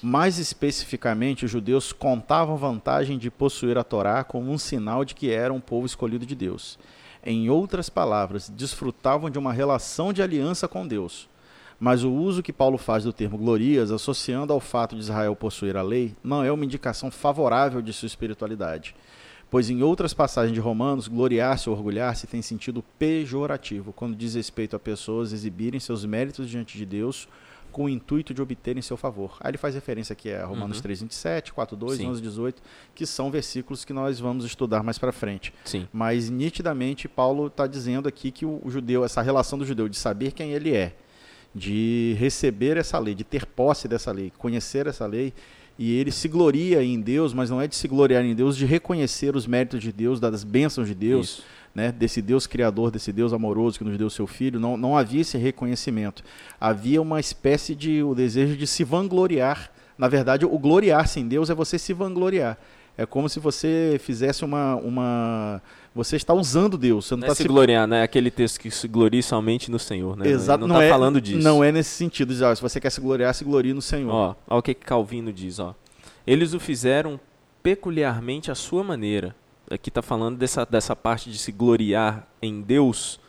mais 0.02 0.38
especificamente, 0.38 1.46
os 1.46 1.52
judeus 1.52 1.92
contavam 1.92 2.56
vantagem 2.56 3.18
de 3.18 3.32
possuir 3.32 3.78
a 3.78 3.84
Torá 3.84 4.24
como 4.24 4.52
um 4.52 4.58
sinal 4.58 5.04
de 5.04 5.16
que 5.16 5.32
eram 5.32 5.56
um 5.56 5.62
povo 5.62 5.88
escolhido 5.88 6.26
de 6.26 6.36
Deus. 6.36 6.78
Em 7.26 7.50
outras 7.50 7.90
palavras, 7.90 8.48
desfrutavam 8.48 9.32
de 9.32 9.40
uma 9.40 9.52
relação 9.52 10.14
de 10.14 10.22
aliança 10.22 10.68
com 10.68 10.88
Deus. 10.88 11.28
Mas 11.80 12.04
o 12.04 12.12
uso 12.12 12.44
que 12.44 12.54
Paulo 12.54 12.78
faz 12.78 13.04
do 13.04 13.12
termo 13.12 13.38
glorias, 13.38 13.92
associando 13.92 14.54
ao 14.54 14.60
fato 14.60 14.96
de 14.96 15.02
Israel 15.02 15.36
possuir 15.36 15.76
a 15.76 15.82
lei, 15.82 16.16
não 16.24 16.44
é 16.44 16.52
uma 16.52 16.64
indicação 16.64 17.10
favorável 17.10 17.82
de 17.82 17.92
sua 17.92 18.06
espiritualidade 18.06 18.96
pois 19.56 19.70
em 19.70 19.82
outras 19.82 20.14
passagens 20.14 20.54
de 20.54 20.60
Romanos, 20.60 21.08
gloriar-se 21.08 21.70
ou 21.70 21.76
orgulhar-se 21.78 22.28
tem 22.28 22.42
sentido 22.42 22.84
pejorativo, 23.00 23.94
quando 23.94 24.14
diz 24.14 24.36
respeito 24.36 24.76
a 24.76 24.80
pessoas 24.80 25.32
exibirem 25.32 25.80
seus 25.80 26.04
méritos 26.04 26.50
diante 26.50 26.78
de 26.78 26.86
Deus 26.86 27.26
com 27.72 27.86
o 27.86 27.90
intuito 27.90 28.34
de 28.34 28.42
obterem 28.42 28.82
seu 28.82 28.98
favor. 28.98 29.38
Aí 29.40 29.52
ele 29.52 29.58
faz 29.58 29.74
referência 29.74 30.12
aqui 30.12 30.30
a 30.30 30.46
Romanos 30.46 30.76
Uhum. 30.76 30.84
3, 30.84 31.02
27, 31.04 31.54
4, 31.54 31.78
2, 31.78 31.98
Sim. 32.00 32.08
11, 32.08 32.22
18, 32.22 32.62
que 32.94 33.06
são 33.06 33.32
versículos 33.32 33.86
que 33.86 33.94
nós 33.94 34.20
vamos 34.20 34.44
estudar 34.44 34.84
mais 34.84 34.98
para 34.98 35.14
frente. 35.14 35.54
Sim. 35.64 35.88
Mas 35.94 36.30
nitidamente 36.30 37.08
Paulo 37.08 37.48
está 37.48 37.66
dizendo 37.66 38.10
aqui 38.10 38.32
que 38.32 38.46
o, 38.46 38.60
o 38.62 38.70
judeu, 38.70 39.06
essa 39.06 39.22
relação 39.22 39.58
do 39.58 39.66
judeu 39.66 39.88
de 39.88 39.96
saber 39.96 40.34
quem 40.34 40.52
ele 40.52 40.76
é, 40.76 40.98
de 41.56 42.14
receber 42.20 42.76
essa 42.76 43.00
lei, 43.00 43.16
de 43.16 43.24
ter 43.24 43.46
posse 43.46 43.88
dessa 43.88 44.12
lei, 44.12 44.34
conhecer 44.38 44.86
essa 44.86 45.06
lei, 45.06 45.34
e 45.78 45.98
ele 45.98 46.12
se 46.12 46.28
gloria 46.28 46.84
em 46.84 47.00
Deus, 47.00 47.34
mas 47.34 47.50
não 47.50 47.62
é 47.62 47.68
de 47.68 47.76
se 47.76 47.88
gloriar 47.88 48.24
em 48.24 48.34
Deus, 48.34 48.56
de 48.56 48.66
reconhecer 48.66 49.36
os 49.36 49.46
méritos 49.46 49.82
de 49.82 49.92
Deus, 49.92 50.20
das 50.20 50.44
bênçãos 50.44 50.88
de 50.88 50.96
Deus, 50.96 51.26
Isso. 51.26 51.44
né, 51.74 51.92
desse 51.92 52.22
Deus 52.22 52.48
criador, 52.48 52.92
desse 52.92 53.12
Deus 53.12 53.34
amoroso 53.34 53.78
que 53.78 53.84
nos 53.84 53.98
deu 53.98 54.10
seu 54.10 54.26
filho, 54.26 54.60
não, 54.60 54.78
não 54.78 54.98
havia 54.98 55.22
esse 55.22 55.38
reconhecimento. 55.38 56.24
Havia 56.60 57.02
uma 57.02 57.20
espécie 57.20 57.76
de 57.76 58.02
o 58.02 58.16
desejo 58.16 58.56
de 58.56 58.66
se 58.66 58.84
vangloriar. 58.84 59.70
Na 59.98 60.08
verdade, 60.08 60.46
o 60.46 60.58
gloriar-se 60.58 61.20
em 61.20 61.28
Deus 61.28 61.50
é 61.50 61.54
você 61.54 61.78
se 61.78 61.92
vangloriar. 61.92 62.58
É 62.98 63.06
como 63.06 63.28
se 63.28 63.40
você 63.40 63.98
fizesse 64.02 64.46
uma. 64.46 64.76
uma 64.76 65.62
você 65.94 66.16
está 66.16 66.34
usando 66.34 66.78
Deus. 66.78 67.06
Você 67.06 67.14
não 67.16 67.22
Não 67.22 67.28
é 67.28 67.32
está 67.32 67.44
se 67.44 67.48
gloriar, 67.48 67.88
né? 67.88 68.04
Aquele 68.04 68.30
texto 68.32 68.60
que 68.60 68.70
se 68.72 68.88
glorie 68.88 69.22
somente 69.24 69.70
no 69.72 69.80
Senhor, 69.80 70.16
né? 70.18 70.28
Exato, 70.28 70.64
Ele 70.64 70.68
não, 70.68 70.76
não 70.76 70.82
está 70.82 70.86
é, 70.86 70.90
falando 70.90 71.22
disso. 71.22 71.42
Não 71.44 71.64
é 71.64 71.72
nesse 71.72 71.90
sentido. 71.92 72.34
ó, 72.46 72.54
se 72.56 72.62
você 72.62 72.80
quer 72.80 72.90
se 72.90 73.00
gloriar, 73.02 73.34
se 73.34 73.44
glorie 73.46 73.74
no 73.74 73.82
Senhor. 73.82 74.12
Ó, 74.14 74.36
ó 74.48 74.58
o 74.58 74.62
que, 74.62 74.74
que 74.74 74.86
Calvino 74.86 75.32
diz, 75.32 75.60
ó. 75.60 75.74
Eles 76.28 76.54
o 76.54 76.60
fizeram 76.60 77.20
peculiarmente 77.64 78.52
à 78.52 78.56
sua 78.56 78.84
maneira. 78.84 79.36
Aqui 79.70 79.90
está 79.90 80.02
falando 80.02 80.38
dessa, 80.38 80.66
dessa 80.66 80.96
parte 80.96 81.30
de 81.32 81.38
se 81.38 81.52
gloriar 81.52 82.28
em 82.42 82.62
Deus. 82.62 83.20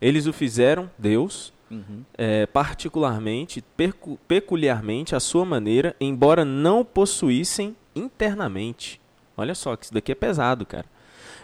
Eles 0.00 0.26
o 0.26 0.32
fizeram, 0.32 0.90
Deus, 0.98 1.52
Uhum. 1.70 2.02
é, 2.18 2.44
particularmente, 2.46 3.62
percu- 3.76 4.18
peculiarmente 4.28 5.14
à 5.16 5.20
sua 5.20 5.44
maneira, 5.44 5.96
embora 6.00 6.44
não 6.44 6.84
possuíssem 6.84 7.74
internamente. 7.96 9.00
Olha 9.36 9.54
só, 9.54 9.76
que 9.76 9.86
isso 9.86 9.94
daqui 9.94 10.12
é 10.12 10.14
pesado, 10.14 10.66
cara. 10.66 10.86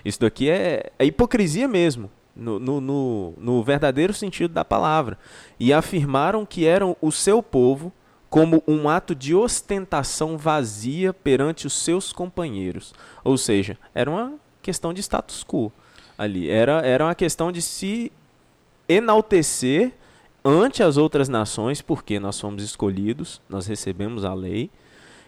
Isso 0.04 0.20
daqui 0.20 0.48
é, 0.48 0.92
é 0.98 1.04
hipocrisia 1.04 1.66
mesmo, 1.66 2.10
no, 2.34 2.58
no, 2.58 2.80
no, 2.80 3.34
no 3.36 3.62
verdadeiro 3.62 4.12
sentido 4.12 4.52
da 4.52 4.64
palavra. 4.64 5.18
E 5.58 5.72
afirmaram 5.72 6.46
que 6.46 6.66
eram 6.66 6.96
o 7.00 7.10
seu 7.10 7.42
povo 7.42 7.92
como 8.30 8.62
um 8.68 8.88
ato 8.88 9.14
de 9.14 9.34
ostentação 9.34 10.36
vazia 10.36 11.12
perante 11.12 11.66
os 11.66 11.72
seus 11.72 12.12
companheiros. 12.12 12.94
Ou 13.24 13.38
seja, 13.38 13.78
era 13.94 14.10
uma 14.10 14.34
questão 14.62 14.92
de 14.92 15.00
status 15.00 15.42
quo 15.42 15.72
ali. 16.16 16.50
Era, 16.50 16.80
era 16.86 17.04
uma 17.04 17.14
questão 17.14 17.50
de 17.50 17.62
se 17.62 18.12
enaltecer 18.88 19.92
ante 20.44 20.82
as 20.82 20.96
outras 20.96 21.28
nações, 21.28 21.82
porque 21.82 22.18
nós 22.18 22.36
somos 22.36 22.62
escolhidos, 22.62 23.40
nós 23.48 23.66
recebemos 23.66 24.24
a 24.24 24.32
lei, 24.34 24.70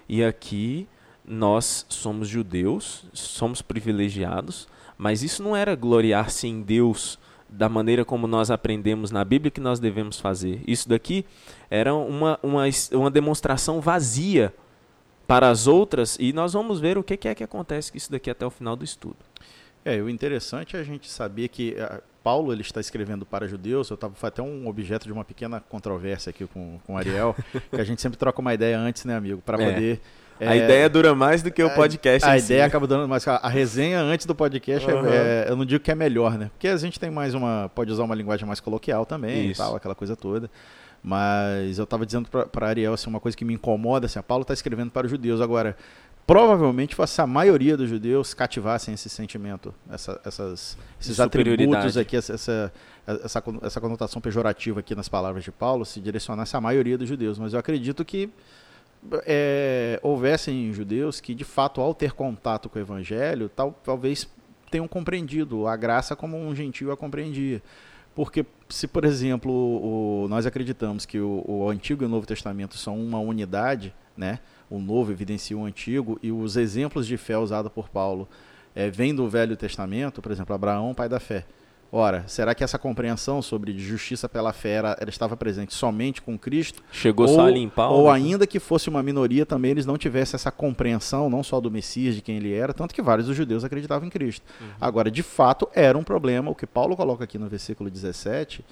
e 0.08 0.24
aqui 0.24 0.88
nós 1.30 1.86
somos 1.88 2.26
judeus, 2.26 3.04
somos 3.12 3.62
privilegiados, 3.62 4.66
mas 4.98 5.22
isso 5.22 5.42
não 5.44 5.54
era 5.54 5.76
gloriar-se 5.76 6.48
em 6.48 6.60
Deus 6.60 7.18
da 7.48 7.68
maneira 7.68 8.04
como 8.04 8.26
nós 8.26 8.50
aprendemos 8.50 9.12
na 9.12 9.24
Bíblia 9.24 9.50
que 9.50 9.60
nós 9.60 9.78
devemos 9.78 10.18
fazer. 10.18 10.60
Isso 10.66 10.88
daqui 10.88 11.24
era 11.70 11.94
uma, 11.94 12.38
uma, 12.42 12.64
uma 12.92 13.10
demonstração 13.10 13.80
vazia 13.80 14.52
para 15.26 15.48
as 15.48 15.68
outras, 15.68 16.16
e 16.18 16.32
nós 16.32 16.52
vamos 16.52 16.80
ver 16.80 16.98
o 16.98 17.04
que 17.04 17.28
é 17.28 17.34
que 17.34 17.44
acontece 17.44 17.92
com 17.92 17.96
isso 17.96 18.10
daqui 18.10 18.28
até 18.28 18.44
o 18.44 18.50
final 18.50 18.74
do 18.74 18.84
estudo. 18.84 19.16
É, 19.84 20.02
o 20.02 20.10
interessante 20.10 20.76
é 20.76 20.80
a 20.80 20.82
gente 20.82 21.08
saber 21.08 21.46
que, 21.46 21.76
ah, 21.78 22.00
Paulo 22.24 22.52
ele 22.52 22.62
está 22.62 22.80
escrevendo 22.80 23.24
para 23.24 23.46
judeus, 23.46 23.88
eu 23.88 23.94
estava 23.94 24.14
até 24.22 24.42
um 24.42 24.66
objeto 24.66 25.06
de 25.06 25.12
uma 25.12 25.24
pequena 25.24 25.60
controvérsia 25.60 26.30
aqui 26.30 26.44
com, 26.46 26.80
com 26.84 26.94
o 26.94 26.96
Ariel, 26.96 27.36
que 27.70 27.80
a 27.80 27.84
gente 27.84 28.02
sempre 28.02 28.18
troca 28.18 28.40
uma 28.40 28.52
ideia 28.52 28.76
antes, 28.76 29.04
né, 29.04 29.14
amigo, 29.14 29.40
para 29.40 29.62
É. 29.94 30.00
poder... 30.40 30.50
A 30.50 30.56
é, 30.56 30.64
ideia 30.64 30.88
dura 30.88 31.14
mais 31.14 31.42
do 31.42 31.50
que 31.50 31.62
o 31.62 31.70
podcast 31.70 32.28
a 32.28 32.38
si, 32.38 32.46
ideia 32.46 32.62
né? 32.62 32.66
acaba 32.66 32.86
dando 32.86 33.08
mais. 33.08 33.26
A 33.28 33.48
resenha 33.48 34.00
antes 34.00 34.26
do 34.26 34.34
podcast, 34.34 34.88
é- 34.90 34.92
é- 34.92 35.46
eu 35.48 35.56
não 35.56 35.64
digo 35.64 35.82
que 35.82 35.90
é 35.90 35.94
melhor, 35.94 36.36
né? 36.36 36.50
Porque 36.52 36.68
a 36.68 36.76
gente 36.76 36.98
tem 36.98 37.10
mais 37.10 37.34
uma. 37.34 37.70
Pode 37.74 37.92
usar 37.92 38.02
uma 38.04 38.14
linguagem 38.14 38.46
mais 38.46 38.58
coloquial 38.60 39.06
também 39.06 39.50
e 39.50 39.54
tal, 39.54 39.76
aquela 39.76 39.94
coisa 39.94 40.16
toda. 40.16 40.50
Mas 41.02 41.78
eu 41.78 41.84
estava 41.84 42.04
dizendo 42.04 42.28
para 42.28 42.66
Ariel 42.66 42.92
assim, 42.92 43.08
uma 43.08 43.20
coisa 43.20 43.36
que 43.36 43.44
me 43.44 43.54
incomoda, 43.54 44.06
assim, 44.06 44.18
a 44.18 44.22
Paulo 44.22 44.42
está 44.42 44.52
escrevendo 44.52 44.90
para 44.90 45.06
os 45.06 45.10
judeus. 45.10 45.40
Agora, 45.40 45.74
provavelmente, 46.26 46.94
se 47.06 47.20
a 47.22 47.26
maioria 47.26 47.76
dos 47.76 47.88
judeus 47.88 48.34
cativassem 48.34 48.94
esse 48.94 49.08
sentimento, 49.08 49.74
essa- 49.90 50.20
essas, 50.24 50.76
esses 51.00 51.18
atributos 51.18 51.96
aqui, 51.96 52.16
essa, 52.16 52.34
essa, 52.34 52.72
essa, 53.06 53.42
essa 53.62 53.80
conotação 53.80 54.20
pejorativa 54.20 54.80
aqui 54.80 54.94
nas 54.94 55.08
palavras 55.08 55.42
de 55.42 55.50
Paulo, 55.50 55.84
se 55.86 56.00
direcionasse 56.00 56.54
à 56.56 56.60
maioria 56.60 56.98
dos 56.98 57.08
judeus. 57.08 57.38
Mas 57.38 57.54
eu 57.54 57.58
acredito 57.58 58.04
que 58.04 58.28
é, 59.26 59.98
houvessem 60.02 60.72
judeus 60.72 61.20
que, 61.20 61.34
de 61.34 61.44
fato, 61.44 61.80
ao 61.80 61.94
ter 61.94 62.12
contato 62.12 62.68
com 62.68 62.78
o 62.78 62.82
evangelho, 62.82 63.48
tal, 63.48 63.72
talvez 63.84 64.28
tenham 64.70 64.86
compreendido 64.86 65.66
a 65.66 65.76
graça 65.76 66.14
como 66.14 66.36
um 66.36 66.54
gentio 66.54 66.92
a 66.92 66.96
compreendia. 66.96 67.62
Porque 68.14 68.44
se, 68.68 68.86
por 68.86 69.04
exemplo, 69.04 69.52
o- 69.52 70.26
nós 70.28 70.46
acreditamos 70.46 71.06
que 71.06 71.18
o, 71.18 71.44
o 71.46 71.68
Antigo 71.70 72.02
e 72.02 72.06
o 72.06 72.08
Novo 72.08 72.26
Testamento 72.26 72.76
são 72.76 72.98
uma 73.00 73.18
unidade, 73.18 73.94
né? 74.16 74.38
o 74.68 74.78
Novo 74.78 75.10
evidencia 75.10 75.56
o 75.56 75.64
Antigo, 75.64 76.18
e 76.22 76.30
os 76.30 76.56
exemplos 76.56 77.06
de 77.06 77.16
fé 77.16 77.36
usados 77.38 77.72
por 77.72 77.88
Paulo 77.88 78.28
eh, 78.74 78.90
vêm 78.90 79.14
do 79.14 79.28
Velho 79.28 79.56
Testamento, 79.56 80.20
por 80.22 80.30
exemplo, 80.30 80.54
Abraão, 80.54 80.94
pai 80.94 81.08
da 81.08 81.18
fé. 81.18 81.44
Ora, 81.92 82.22
será 82.28 82.54
que 82.54 82.62
essa 82.62 82.78
compreensão 82.78 83.42
sobre 83.42 83.76
justiça 83.76 84.28
pela 84.28 84.52
fé 84.52 84.70
era, 84.74 84.96
ela 85.00 85.10
estava 85.10 85.36
presente 85.36 85.74
somente 85.74 86.22
com 86.22 86.38
Cristo? 86.38 86.82
Chegou 86.92 87.28
ou, 87.28 87.34
só 87.34 87.46
ali 87.46 87.60
em 87.60 87.68
Paulo. 87.68 87.98
ou 87.98 88.04
né? 88.04 88.12
ainda 88.12 88.46
que 88.46 88.60
fosse 88.60 88.88
uma 88.88 89.02
minoria 89.02 89.44
também, 89.44 89.72
eles 89.72 89.86
não 89.86 89.98
tivessem 89.98 90.36
essa 90.36 90.52
compreensão, 90.52 91.28
não 91.28 91.42
só 91.42 91.60
do 91.60 91.70
Messias, 91.70 92.14
de 92.14 92.22
quem 92.22 92.36
ele 92.36 92.54
era, 92.54 92.72
tanto 92.72 92.94
que 92.94 93.02
vários 93.02 93.26
dos 93.26 93.36
judeus 93.36 93.64
acreditavam 93.64 94.06
em 94.06 94.10
Cristo. 94.10 94.44
Uhum. 94.60 94.68
Agora, 94.80 95.10
de 95.10 95.22
fato, 95.22 95.68
era 95.74 95.98
um 95.98 96.04
problema, 96.04 96.50
o 96.50 96.54
que 96.54 96.66
Paulo 96.66 96.96
coloca 96.96 97.24
aqui 97.24 97.38
no 97.38 97.48
versículo 97.48 97.90
17, 97.90 98.64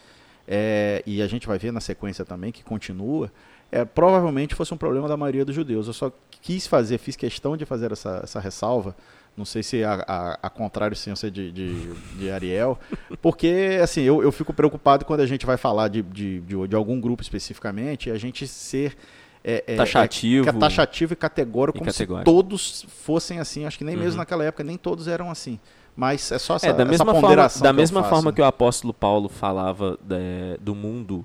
é, 0.46 1.02
e 1.04 1.20
a 1.20 1.26
gente 1.26 1.46
vai 1.46 1.58
ver 1.58 1.72
na 1.72 1.80
sequência 1.80 2.24
também, 2.24 2.52
que 2.52 2.62
continua, 2.62 3.32
é, 3.70 3.84
provavelmente 3.84 4.54
fosse 4.54 4.72
um 4.72 4.76
problema 4.76 5.08
da 5.08 5.16
maioria 5.16 5.44
dos 5.44 5.54
judeus. 5.54 5.86
Eu 5.86 5.92
só 5.92 6.12
quis 6.42 6.66
fazer, 6.66 6.98
fiz 6.98 7.16
questão 7.16 7.56
de 7.56 7.64
fazer 7.64 7.92
essa, 7.92 8.20
essa 8.22 8.40
ressalva, 8.40 8.94
não 9.36 9.44
sei 9.44 9.62
se 9.62 9.84
a, 9.84 10.04
a, 10.06 10.38
a 10.42 10.50
contrário 10.50 10.96
ciência 10.96 11.30
de, 11.30 11.52
de, 11.52 11.92
de 12.18 12.30
Ariel, 12.30 12.78
porque 13.22 13.78
assim, 13.82 14.02
eu, 14.02 14.22
eu 14.22 14.32
fico 14.32 14.52
preocupado 14.52 15.04
quando 15.04 15.20
a 15.20 15.26
gente 15.26 15.46
vai 15.46 15.56
falar 15.56 15.88
de, 15.88 16.02
de, 16.02 16.40
de, 16.40 16.68
de 16.68 16.74
algum 16.76 17.00
grupo 17.00 17.22
especificamente, 17.22 18.10
a 18.10 18.18
gente 18.18 18.46
ser 18.48 18.96
é, 19.44 19.62
é, 19.66 19.76
Taxativo. 19.76 20.48
é, 20.48 20.52
taxativo 20.52 21.12
e 21.12 21.16
categórico, 21.16 21.78
E 21.78 21.80
como 21.80 21.90
categórico. 21.90 22.28
se 22.28 22.34
todos 22.34 22.86
fossem 23.04 23.38
assim. 23.38 23.64
Acho 23.64 23.78
que 23.78 23.84
nem 23.84 23.96
mesmo 23.96 24.12
Uhum. 24.12 24.16
naquela 24.18 24.44
época, 24.44 24.64
nem 24.64 24.76
todos 24.76 25.06
eram 25.06 25.30
assim. 25.30 25.60
Mas 25.96 26.32
é 26.32 26.38
só 26.38 26.56
essa, 26.56 26.66
É, 26.66 26.72
da 26.72 26.82
essa 26.82 26.90
mesma 26.90 27.06
forma, 27.06 27.20
ponderação 27.20 27.62
da 27.62 27.68
que 27.70 27.74
eu 27.74 27.78
mesma 27.78 28.02
forma 28.02 28.32
que 28.32 28.40
o 28.42 28.44
apóstolo 28.44 28.92
Paulo 28.92 29.28
falava 29.28 29.96
é, 30.10 30.58
do 30.60 30.74
mundo 30.74 31.24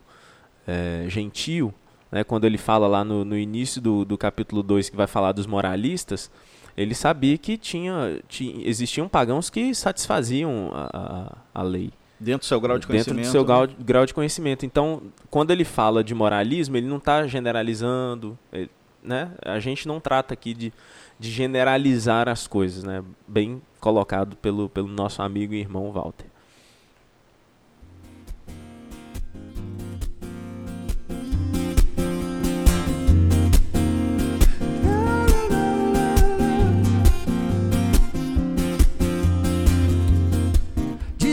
é, 0.67 1.05
gentil, 1.09 1.73
né, 2.13 2.23
quando 2.23 2.45
ele 2.45 2.59
fala 2.59 2.85
lá 2.85 3.03
no, 3.03 3.25
no 3.25 3.35
início 3.35 3.81
do, 3.81 4.05
do 4.05 4.15
capítulo 4.19 4.61
2 4.61 4.91
que 4.91 4.95
vai 4.95 5.07
falar 5.07 5.31
dos 5.31 5.47
moralistas, 5.47 6.29
ele 6.77 6.93
sabia 6.93 7.35
que 7.39 7.57
tinha, 7.57 8.21
tinha 8.27 8.67
existiam 8.69 9.09
pagãos 9.09 9.49
que 9.49 9.73
satisfaziam 9.73 10.69
a, 10.71 11.37
a, 11.55 11.61
a 11.61 11.63
lei. 11.63 11.89
Dentro 12.19 12.41
do 12.41 12.45
seu 12.45 12.61
grau 12.61 12.77
de 12.77 12.85
dentro 12.87 12.93
conhecimento. 13.15 13.25
do 13.25 13.31
seu 13.31 13.41
né? 13.41 13.47
grau, 13.47 13.67
grau 13.79 14.05
de 14.05 14.13
conhecimento. 14.13 14.63
Então, 14.63 15.01
quando 15.31 15.49
ele 15.49 15.65
fala 15.65 16.03
de 16.03 16.13
moralismo, 16.13 16.77
ele 16.77 16.85
não 16.87 16.97
está 16.97 17.25
generalizando, 17.25 18.37
ele- 18.51 18.69
né? 19.03 19.31
A 19.43 19.59
gente 19.59 19.87
não 19.87 19.99
trata 19.99 20.35
aqui 20.35 20.53
de, 20.53 20.71
de 21.19 21.31
generalizar 21.31 22.29
as 22.29 22.45
coisas, 22.47 22.83
né? 22.83 23.03
Bem 23.27 23.59
colocado 23.79 24.37
pelo, 24.37 24.69
pelo 24.69 24.87
nosso 24.87 25.21
amigo 25.23 25.53
e 25.53 25.59
irmão 25.59 25.91
Walter. 25.91 26.27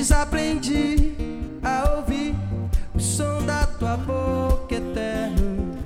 Desaprendi 0.01 1.13
a 1.63 1.97
ouvir 1.97 2.35
o 2.95 2.99
som 2.99 3.45
da 3.45 3.67
tua 3.67 3.99
boca 3.99 4.75
eterno 4.75 5.79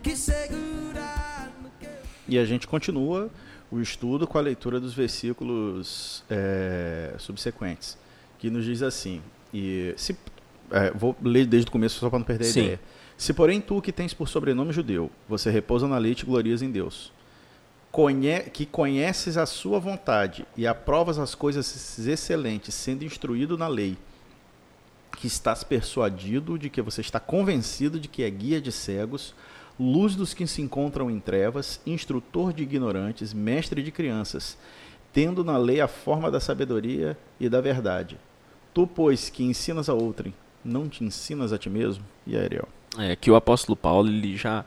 que 0.00 0.14
segurar 0.14 1.50
no 1.60 1.68
que 1.80 1.88
E 2.28 2.38
a 2.38 2.44
gente 2.44 2.68
continua 2.68 3.28
o 3.72 3.80
estudo 3.80 4.24
com 4.24 4.38
a 4.38 4.40
leitura 4.40 4.78
dos 4.78 4.94
versículos 4.94 6.22
é, 6.30 7.16
subsequentes, 7.18 7.98
que 8.38 8.50
nos 8.50 8.64
diz 8.64 8.82
assim, 8.82 9.20
e 9.52 9.92
se, 9.96 10.16
é, 10.70 10.92
vou 10.92 11.16
ler 11.20 11.44
desde 11.44 11.68
o 11.68 11.72
começo 11.72 11.98
só 11.98 12.08
para 12.08 12.20
não 12.20 12.24
perder 12.24 12.44
a 12.44 12.52
Sim. 12.52 12.60
ideia. 12.60 12.80
Se 13.16 13.34
porém 13.34 13.60
tu 13.60 13.82
que 13.82 13.90
tens 13.90 14.14
por 14.14 14.28
sobrenome 14.28 14.72
judeu, 14.72 15.10
você 15.28 15.50
repousa 15.50 15.88
na 15.88 15.98
lei 15.98 16.12
e 16.12 16.14
te 16.14 16.24
glorias 16.24 16.62
em 16.62 16.70
Deus, 16.70 17.12
conhe 17.98 18.42
que 18.42 18.64
conheces 18.64 19.36
a 19.36 19.44
sua 19.44 19.80
vontade 19.80 20.46
e 20.56 20.68
aprovas 20.68 21.18
as 21.18 21.34
coisas 21.34 21.98
excelentes, 22.06 22.72
sendo 22.72 23.04
instruído 23.04 23.58
na 23.58 23.66
lei, 23.66 23.98
que 25.16 25.26
estás 25.26 25.64
persuadido 25.64 26.56
de 26.56 26.70
que 26.70 26.80
você 26.80 27.00
está 27.00 27.18
convencido 27.18 27.98
de 27.98 28.06
que 28.06 28.22
é 28.22 28.30
guia 28.30 28.60
de 28.60 28.70
cegos, 28.70 29.34
luz 29.76 30.14
dos 30.14 30.32
que 30.32 30.46
se 30.46 30.62
encontram 30.62 31.10
em 31.10 31.18
trevas, 31.18 31.80
instrutor 31.84 32.52
de 32.52 32.62
ignorantes, 32.62 33.34
mestre 33.34 33.82
de 33.82 33.90
crianças, 33.90 34.56
tendo 35.12 35.42
na 35.42 35.58
lei 35.58 35.80
a 35.80 35.88
forma 35.88 36.30
da 36.30 36.38
sabedoria 36.38 37.18
e 37.40 37.48
da 37.48 37.60
verdade. 37.60 38.16
Tu, 38.72 38.86
pois, 38.86 39.28
que 39.28 39.42
ensinas 39.42 39.88
a 39.88 39.94
outrem, 39.94 40.32
não 40.64 40.88
te 40.88 41.02
ensinas 41.02 41.52
a 41.52 41.58
ti 41.58 41.68
mesmo? 41.68 42.04
E 42.24 42.36
aí, 42.36 42.44
Ariel? 42.44 42.68
É 42.96 43.16
que 43.16 43.28
o 43.28 43.34
apóstolo 43.34 43.74
Paulo, 43.74 44.08
ele 44.08 44.36
já, 44.36 44.64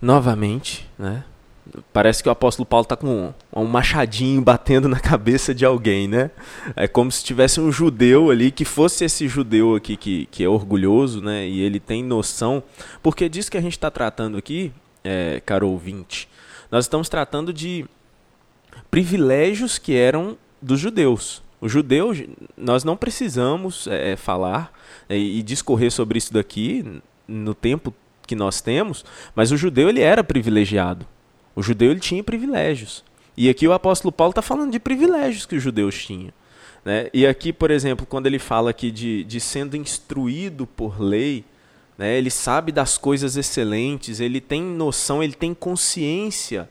novamente, 0.00 0.90
né? 0.98 1.22
Parece 1.92 2.22
que 2.22 2.28
o 2.28 2.32
apóstolo 2.32 2.66
Paulo 2.66 2.82
está 2.82 2.96
com 2.96 3.32
um, 3.54 3.64
machadinho 3.64 4.40
batendo 4.42 4.88
na 4.88 4.98
cabeça 4.98 5.54
de 5.54 5.64
alguém, 5.64 6.08
né? 6.08 6.30
É 6.74 6.88
como 6.88 7.10
se 7.10 7.22
tivesse 7.22 7.60
um 7.60 7.70
judeu 7.70 8.30
ali, 8.30 8.50
que 8.50 8.64
fosse 8.64 9.04
esse 9.04 9.28
judeu 9.28 9.76
aqui 9.76 9.96
que, 9.96 10.26
que 10.26 10.42
é 10.42 10.48
orgulhoso, 10.48 11.20
né? 11.22 11.46
E 11.46 11.60
ele 11.60 11.78
tem 11.78 12.02
noção. 12.02 12.62
Porque 13.02 13.28
disso 13.28 13.50
que 13.50 13.56
a 13.56 13.60
gente 13.60 13.74
está 13.74 13.90
tratando 13.90 14.36
aqui, 14.36 14.72
é, 15.04 15.40
caro 15.46 15.68
ouvinte, 15.68 16.28
nós 16.70 16.84
estamos 16.84 17.08
tratando 17.08 17.52
de 17.52 17.84
privilégios 18.90 19.78
que 19.78 19.94
eram 19.94 20.36
dos 20.60 20.80
judeus. 20.80 21.42
O 21.60 21.68
judeu, 21.68 22.12
nós 22.56 22.82
não 22.82 22.96
precisamos 22.96 23.86
é, 23.86 24.16
falar 24.16 24.72
é, 25.08 25.16
e 25.16 25.42
discorrer 25.42 25.92
sobre 25.92 26.18
isso 26.18 26.32
daqui 26.32 27.00
no 27.28 27.54
tempo 27.54 27.94
que 28.26 28.34
nós 28.34 28.60
temos, 28.60 29.04
mas 29.34 29.52
o 29.52 29.56
judeu 29.56 29.88
ele 29.88 30.00
era 30.00 30.24
privilegiado. 30.24 31.06
O 31.54 31.62
judeu 31.62 31.90
ele 31.90 32.00
tinha 32.00 32.22
privilégios. 32.22 33.04
E 33.36 33.48
aqui 33.48 33.66
o 33.66 33.72
apóstolo 33.72 34.12
Paulo 34.12 34.30
está 34.30 34.42
falando 34.42 34.72
de 34.72 34.78
privilégios 34.78 35.46
que 35.46 35.56
os 35.56 35.62
judeus 35.62 36.04
tinham. 36.04 36.32
Né? 36.84 37.08
E 37.12 37.26
aqui, 37.26 37.52
por 37.52 37.70
exemplo, 37.70 38.06
quando 38.06 38.26
ele 38.26 38.38
fala 38.38 38.70
aqui 38.70 38.90
de, 38.90 39.24
de 39.24 39.40
sendo 39.40 39.76
instruído 39.76 40.66
por 40.66 41.00
lei, 41.00 41.44
né? 41.96 42.16
ele 42.18 42.30
sabe 42.30 42.72
das 42.72 42.98
coisas 42.98 43.36
excelentes, 43.36 44.20
ele 44.20 44.40
tem 44.40 44.62
noção, 44.62 45.22
ele 45.22 45.34
tem 45.34 45.54
consciência 45.54 46.68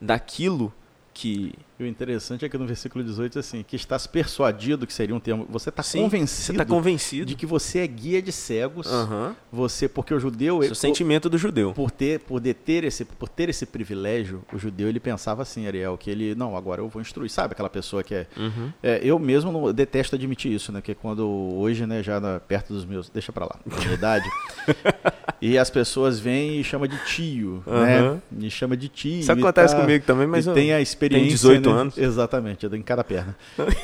daquilo 0.00 0.72
que. 1.12 1.52
E 1.80 1.84
o 1.84 1.86
interessante 1.86 2.44
é 2.44 2.48
que 2.48 2.58
no 2.58 2.66
versículo 2.66 3.04
18 3.04 3.34
diz 3.34 3.36
assim, 3.46 3.62
que 3.62 3.76
estás 3.76 4.04
persuadido, 4.04 4.84
que 4.84 4.92
seria 4.92 5.14
um 5.14 5.20
termo, 5.20 5.46
você 5.48 5.68
está 5.68 5.80
Sim, 5.80 6.02
convencido 6.02 6.42
Você 6.46 6.50
está 6.52 6.64
convencido. 6.64 7.24
de 7.26 7.36
que 7.36 7.46
você 7.46 7.78
é 7.78 7.86
guia 7.86 8.20
de 8.20 8.32
cegos, 8.32 8.88
Aham. 8.88 9.36
você, 9.52 9.88
porque 9.88 10.12
o 10.12 10.18
judeu, 10.18 10.60
ele, 10.64 10.72
o 10.72 10.74
sentimento 10.74 11.30
do 11.30 11.38
judeu. 11.38 11.72
por 11.72 11.92
ter, 11.92 12.18
por 12.18 12.40
deter 12.40 12.82
esse, 12.82 13.04
por 13.04 13.28
ter 13.28 13.48
esse 13.48 13.64
privilégio, 13.64 14.42
o 14.52 14.58
judeu 14.58 14.88
ele 14.88 14.98
pensava 14.98 15.42
assim, 15.42 15.68
Ariel, 15.68 15.96
que 15.96 16.10
ele, 16.10 16.34
não, 16.34 16.56
agora 16.56 16.80
eu 16.80 16.88
vou 16.88 17.00
instruir, 17.00 17.30
sabe 17.30 17.52
aquela 17.52 17.70
pessoa 17.70 18.02
que 18.02 18.12
é, 18.12 18.26
Uhum. 18.36 18.72
é, 18.82 19.00
eu 19.04 19.16
mesmo 19.16 19.52
não, 19.52 19.72
detesto 19.72 20.16
admitir 20.16 20.50
isso, 20.52 20.72
né, 20.72 20.80
que 20.82 20.96
quando 20.96 21.28
hoje, 21.28 21.86
né, 21.86 22.02
já 22.02 22.18
na- 22.18 22.40
perto 22.40 22.72
dos 22.72 22.84
meus, 22.84 23.08
deixa 23.08 23.30
pra 23.30 23.44
lá, 23.44 23.56
minha 23.64 23.94
idade, 23.94 24.28
e 25.40 25.56
as 25.56 25.70
pessoas 25.70 26.18
vêm 26.18 26.60
e 26.60 26.64
chamam 26.64 26.88
de 26.88 26.98
tio, 27.04 27.62
né, 27.66 28.00
Aham. 28.00 28.22
me 28.32 28.50
chama 28.50 28.76
de 28.76 28.88
tio. 28.88 29.20
Isso 29.20 29.30
acontece 29.30 29.74
tá- 29.76 29.80
comigo 29.80 30.04
também, 30.04 30.26
mas 30.26 30.44
tem 30.46 30.72
a 30.72 30.80
experiência, 30.80 31.28
18 31.30 31.67
né? 31.74 31.80
anos. 31.80 31.98
Exatamente, 31.98 32.64
eu 32.64 32.74
em 32.74 32.82
cada 32.82 33.02
perna. 33.04 33.36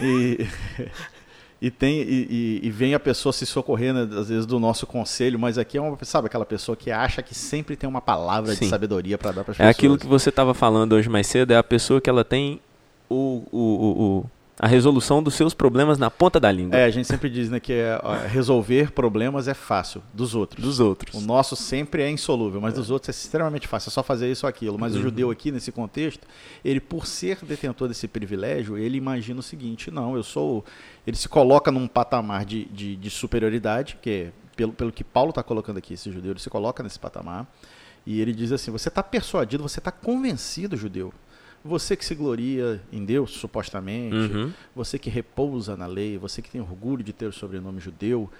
E, 0.02 0.46
e 1.60 1.70
tem 1.70 2.00
e, 2.02 2.60
e- 2.64 2.70
vem 2.70 2.94
a 2.94 3.00
pessoa 3.00 3.32
se 3.32 3.46
socorrer, 3.46 3.94
né, 3.94 4.02
às 4.18 4.28
vezes 4.28 4.44
do 4.46 4.58
nosso 4.58 4.86
conselho, 4.86 5.38
mas 5.38 5.56
aqui 5.58 5.78
é 5.78 5.80
uma, 5.80 5.96
sabe 6.02 6.26
aquela 6.26 6.44
pessoa 6.44 6.76
que 6.76 6.90
acha 6.90 7.22
que 7.22 7.34
sempre 7.34 7.76
tem 7.76 7.88
uma 7.88 8.00
palavra 8.00 8.52
de 8.52 8.58
Sim. 8.58 8.68
sabedoria 8.68 9.16
para 9.16 9.32
dar 9.32 9.44
para 9.44 9.52
as 9.52 9.56
É 9.56 9.62
pessoas. 9.62 9.76
aquilo 9.76 9.98
que 9.98 10.06
você 10.06 10.28
estava 10.28 10.52
falando 10.54 10.92
hoje 10.94 11.08
mais 11.08 11.26
cedo, 11.26 11.52
é 11.52 11.56
a 11.56 11.62
pessoa 11.62 12.00
que 12.00 12.10
ela 12.10 12.24
tem 12.24 12.60
o, 13.08 13.42
o, 13.50 13.58
o, 13.58 14.02
o- 14.18 14.30
a 14.58 14.68
resolução 14.68 15.20
dos 15.20 15.34
seus 15.34 15.52
problemas 15.52 15.98
na 15.98 16.10
ponta 16.10 16.38
da 16.38 16.50
língua. 16.50 16.78
É, 16.78 16.84
a 16.84 16.90
gente 16.90 17.08
sempre 17.08 17.28
diz 17.28 17.50
né, 17.50 17.58
que 17.58 17.72
é, 17.72 18.00
ó, 18.02 18.14
resolver 18.26 18.92
problemas 18.92 19.48
é 19.48 19.54
fácil, 19.54 20.00
dos 20.12 20.34
outros. 20.34 20.64
Dos 20.64 20.78
outros. 20.78 21.14
O 21.14 21.26
nosso 21.26 21.56
sempre 21.56 22.02
é 22.02 22.10
insolúvel, 22.10 22.60
mas 22.60 22.74
dos 22.74 22.90
outros 22.90 23.08
é 23.08 23.10
extremamente 23.10 23.66
fácil, 23.66 23.88
é 23.88 23.92
só 23.92 24.02
fazer 24.02 24.30
isso 24.30 24.46
ou 24.46 24.48
aquilo. 24.50 24.78
Mas 24.78 24.94
o 24.94 24.96
Uhum. 24.98 25.02
judeu 25.02 25.30
aqui, 25.30 25.50
nesse 25.50 25.72
contexto, 25.72 26.26
ele, 26.64 26.78
por 26.80 27.04
ser 27.06 27.38
detentor 27.44 27.88
desse 27.88 28.06
privilégio, 28.06 28.78
ele 28.78 28.96
imagina 28.96 29.40
o 29.40 29.42
seguinte, 29.42 29.90
não, 29.90 30.14
eu 30.14 30.22
sou... 30.22 30.64
Ele 31.04 31.16
se 31.16 31.28
coloca 31.28 31.72
num 31.72 31.88
patamar 31.88 32.44
de, 32.44 32.64
de, 32.66 32.94
de 32.96 33.10
superioridade, 33.10 33.98
que 34.00 34.10
é, 34.10 34.32
pelo, 34.54 34.72
pelo 34.72 34.92
que 34.92 35.02
Paulo 35.02 35.30
está 35.30 35.42
colocando 35.42 35.78
aqui, 35.78 35.94
esse 35.94 36.12
judeu, 36.12 36.30
ele 36.30 36.40
se 36.40 36.48
coloca 36.48 36.82
nesse 36.82 36.98
patamar, 36.98 37.46
e 38.06 38.20
ele 38.20 38.32
diz 38.32 38.52
assim, 38.52 38.70
você 38.70 38.88
está 38.88 39.02
persuadido, 39.02 39.62
você 39.62 39.80
está 39.80 39.90
convencido, 39.90 40.76
judeu, 40.76 41.12
você 41.64 41.96
que 41.96 42.04
se 42.04 42.14
gloria 42.14 42.80
em 42.92 43.04
Deus, 43.04 43.30
supostamente, 43.32 44.14
Uhum. 44.14 44.52
você 44.76 44.98
que 44.98 45.08
repousa 45.08 45.76
na 45.76 45.86
lei, 45.86 46.18
você 46.18 46.42
que 46.42 46.50
tem 46.50 46.60
orgulho 46.60 47.02
de 47.02 47.12
ter 47.12 47.26
o 47.26 47.32
sobrenome 47.32 47.80
judeu, 47.80 48.30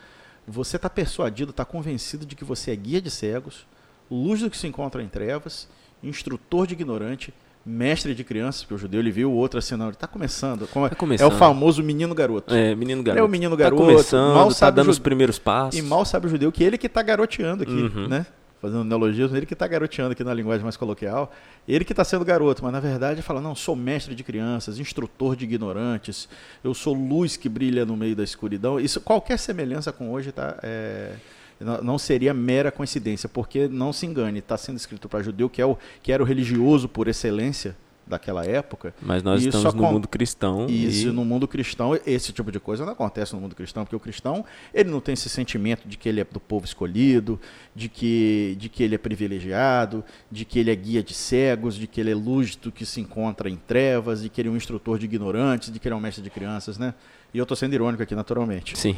você 0.46 0.76
está 0.76 0.90
persuadido, 0.90 1.50
está 1.50 1.64
convencido 1.64 2.26
de 2.26 2.34
que 2.36 2.44
você 2.44 2.70
é 2.70 2.76
guia 2.76 3.00
de 3.00 3.10
cegos, 3.10 3.66
luz 4.10 4.40
do 4.40 4.50
que 4.50 4.56
se 4.58 4.66
encontra 4.66 5.02
em 5.02 5.08
trevas, 5.08 5.66
instrutor 6.02 6.66
de 6.66 6.74
ignorante, 6.74 7.32
mestre 7.66 8.14
de 8.14 8.22
crianças, 8.22 8.60
porque 8.62 8.74
o 8.74 8.78
judeu 8.78 9.00
ele 9.00 9.10
viu 9.10 9.30
o 9.32 9.34
outro 9.34 9.58
assim, 9.58 9.74
não, 9.74 9.86
ele 9.86 9.94
está 9.94 10.06
começando, 10.06 10.68
como 10.68 10.84
é- 10.84 10.90
Tá 10.90 10.94
começando. 10.96 11.30
é 11.30 11.34
o 11.34 11.38
famoso 11.38 11.82
menino 11.82 12.14
garoto. 12.14 12.52
É, 12.54 12.74
menino 12.74 13.00
Ele 13.00 13.08
é 13.08 13.14
garoto. 13.14 13.26
o 13.26 13.30
menino 13.32 13.56
Tá 13.56 13.62
garoto, 13.62 13.82
começando, 13.82 14.34
mal 14.34 14.48
tá 14.48 14.54
sabe 14.54 14.76
dando 14.76 14.88
o 14.88 14.90
os 14.90 14.98
primeiros 14.98 15.38
passos. 15.38 15.78
E 15.80 15.82
mal 15.82 16.04
sabe 16.04 16.26
o 16.26 16.28
judeu 16.28 16.52
que 16.52 16.62
ele 16.62 16.76
que 16.76 16.86
está 16.88 17.00
garoteando 17.02 17.62
aqui, 17.62 17.72
Uhum. 17.72 18.06
né? 18.06 18.26
Fazendo 18.64 18.82
neologismo, 18.82 19.36
ele 19.36 19.44
que 19.44 19.52
está 19.52 19.68
garoteando 19.68 20.12
aqui 20.12 20.24
na 20.24 20.32
linguagem 20.32 20.62
mais 20.62 20.74
coloquial. 20.74 21.30
Ele 21.68 21.84
que 21.84 21.92
está 21.92 22.02
sendo 22.02 22.24
garoto, 22.24 22.64
mas 22.64 22.72
na 22.72 22.80
verdade 22.80 23.20
fala, 23.20 23.38
não, 23.38 23.54
sou 23.54 23.76
mestre 23.76 24.14
de 24.14 24.24
crianças, 24.24 24.78
instrutor 24.78 25.36
de 25.36 25.44
ignorantes, 25.44 26.26
eu 26.64 26.72
sou 26.72 26.94
luz 26.94 27.36
que 27.36 27.46
brilha 27.46 27.84
no 27.84 27.94
meio 27.94 28.16
da 28.16 28.24
escuridão. 28.24 28.80
Isso, 28.80 29.02
qualquer 29.02 29.38
semelhança 29.38 29.92
com 29.92 30.10
hoje 30.10 30.32
tá, 30.32 30.58
é, 30.62 31.12
não 31.60 31.98
seria 31.98 32.32
mera 32.32 32.72
coincidência, 32.72 33.28
porque 33.28 33.68
não 33.68 33.92
se 33.92 34.06
engane, 34.06 34.38
está 34.38 34.56
sendo 34.56 34.78
escrito 34.78 35.10
para 35.10 35.22
judeu, 35.22 35.50
que, 35.50 35.60
é 35.60 35.66
o, 35.66 35.76
que 36.02 36.10
era 36.10 36.22
o 36.22 36.26
religioso 36.26 36.88
por 36.88 37.06
excelência 37.06 37.76
daquela 38.06 38.44
época, 38.44 38.94
Mas 39.00 39.22
nós 39.22 39.40
Isso 39.40 39.56
estamos 39.56 39.74
no 39.74 39.82
mundo 39.82 40.08
cristão. 40.08 40.66
isso 40.68 41.08
e... 41.08 41.10
no 41.10 41.24
mundo 41.24 41.48
cristão, 41.48 41.98
esse 42.06 42.32
tipo 42.32 42.52
de 42.52 42.60
coisa 42.60 42.84
não 42.84 42.92
acontece 42.92 43.34
no 43.34 43.40
mundo 43.40 43.54
cristão, 43.54 43.84
porque 43.84 43.96
o 43.96 44.00
cristão, 44.00 44.44
ele 44.72 44.90
não 44.90 45.00
tem 45.00 45.14
esse 45.14 45.28
sentimento 45.28 45.88
de 45.88 45.96
que 45.96 46.08
ele 46.08 46.20
é 46.20 46.24
do 46.24 46.40
povo 46.40 46.64
escolhido, 46.64 47.40
de 47.74 47.88
que, 47.88 48.56
de 48.58 48.68
que 48.68 48.82
ele 48.82 48.94
é 48.94 48.98
privilegiado, 48.98 50.04
de 50.30 50.44
que 50.44 50.58
ele 50.58 50.70
é 50.70 50.74
guia 50.76 51.02
de 51.02 51.14
cegos, 51.14 51.74
de 51.76 51.86
que 51.86 52.00
ele 52.00 52.10
é 52.10 52.14
luz 52.14 52.56
do 52.56 52.70
que 52.70 52.84
se 52.84 53.00
encontra 53.00 53.48
em 53.48 53.56
trevas, 53.56 54.22
de 54.22 54.28
que 54.28 54.40
ele 54.40 54.48
é 54.48 54.52
um 54.52 54.56
instrutor 54.56 54.98
de 54.98 55.06
ignorantes, 55.06 55.72
de 55.72 55.78
que 55.78 55.88
ele 55.88 55.94
é 55.94 55.96
um 55.96 56.00
mestre 56.00 56.22
de 56.22 56.30
crianças, 56.30 56.78
né? 56.78 56.94
E 57.32 57.38
eu 57.38 57.42
estou 57.42 57.56
sendo 57.56 57.74
irônico 57.74 58.00
aqui, 58.00 58.14
naturalmente. 58.14 58.78
Sim, 58.78 58.96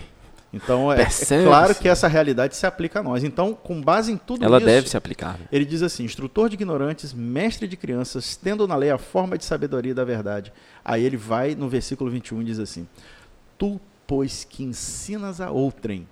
Então, 0.52 0.92
é, 0.92 1.02
é 1.02 1.44
claro 1.44 1.74
que 1.74 1.88
essa 1.88 2.08
realidade 2.08 2.56
se 2.56 2.66
aplica 2.66 3.00
a 3.00 3.02
nós. 3.02 3.24
Então, 3.24 3.52
com 3.52 3.80
base 3.80 4.12
em 4.12 4.16
tudo 4.16 4.44
ela 4.44 4.58
isso... 4.58 4.66
deve 4.66 4.88
se 4.88 4.96
aplicar. 4.96 5.38
Ele 5.50 5.64
diz 5.64 5.82
assim: 5.82 6.04
instrutor 6.04 6.48
de 6.48 6.54
ignorantes, 6.54 7.12
mestre 7.12 7.66
de 7.66 7.76
crianças, 7.76 8.36
tendo 8.36 8.66
na 8.66 8.76
lei 8.76 8.90
a 8.90 8.98
forma 8.98 9.36
de 9.36 9.44
sabedoria 9.44 9.94
da 9.94 10.04
verdade. 10.04 10.52
Aí 10.84 11.04
ele 11.04 11.16
vai 11.16 11.54
no 11.54 11.68
versículo 11.68 12.10
21 12.10 12.42
e 12.42 12.44
diz 12.44 12.58
assim: 12.58 12.86
Tu, 13.58 13.80
pois 14.06 14.44
que 14.44 14.62
ensinas 14.62 15.40
a 15.40 15.50
outrem, 15.50 16.06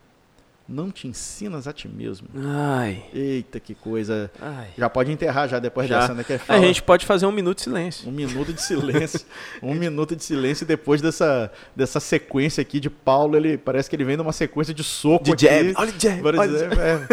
não 0.67 0.91
te 0.91 1.07
ensinas 1.07 1.69
a 1.69 1.73
ti 1.73 1.87
mesmo. 1.89 2.27
Ai, 2.37 3.03
Eita, 3.13 3.61
que 3.61 3.75
coisa. 3.75 4.31
ai. 4.41 4.69
Já 4.79 4.89
pode 4.89 5.13
enterrar 5.13 5.47
já 5.49 5.59
depois 5.59 5.87
Já. 5.89 6.01
dessa, 6.01 6.15
né? 6.15 6.25
Que 6.25 6.33
é 6.35 6.41
A 6.49 6.59
gente 6.59 6.83
pode 6.83 7.05
fazer 7.05 7.27
um 7.27 7.33
minuto 7.33 7.57
de 7.59 7.65
silêncio. 7.65 8.09
Um 8.09 8.13
minuto 8.13 8.53
de 8.53 8.63
silêncio. 8.63 9.21
um 9.63 9.75
minuto 9.75 10.17
de 10.17 10.25
silêncio 10.25 10.65
depois 10.67 11.03
dessa, 11.03 11.53
dessa 11.77 12.01
sequência 12.01 12.63
aqui 12.63 12.81
de 12.81 12.89
Paulo. 12.89 13.37
Ele 13.37 13.59
parece 13.59 13.91
que 13.91 13.97
ele 13.97 14.05
vem 14.05 14.17
numa 14.17 14.33
sequência 14.33 14.73
de 14.73 14.83
soco 14.83 15.25
De 15.25 15.33
aqui. 15.33 15.45
jab. 15.45 15.75
Olha 15.77 15.91
o 15.93 16.01
jab. 16.01 16.23
Olha 16.27 16.41
o 16.41 16.45
exemplo, 16.45 16.81
é, 16.81 17.09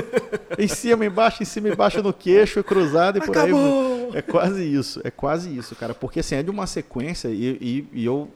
em 0.58 0.68
cima, 0.68 1.06
embaixo, 1.06 1.44
em 1.44 1.46
cima, 1.46 1.70
embaixo 1.70 2.02
no 2.02 2.14
queixo, 2.14 2.64
cruzado 2.64 3.18
e 3.18 3.22
por 3.22 3.36
aí. 3.38 3.44
Acabou. 3.50 4.12
É 4.14 4.22
quase 4.22 4.64
isso, 4.64 5.02
é 5.04 5.12
quase 5.12 5.58
isso, 5.58 5.76
cara. 5.76 5.94
Porque 5.94 6.20
assim, 6.22 6.36
é 6.36 6.44
de 6.44 6.50
uma 6.50 6.68
sequência 6.68 7.28
e, 7.30 7.58
e, 7.62 7.88
e 7.94 8.06
eu. 8.06 8.30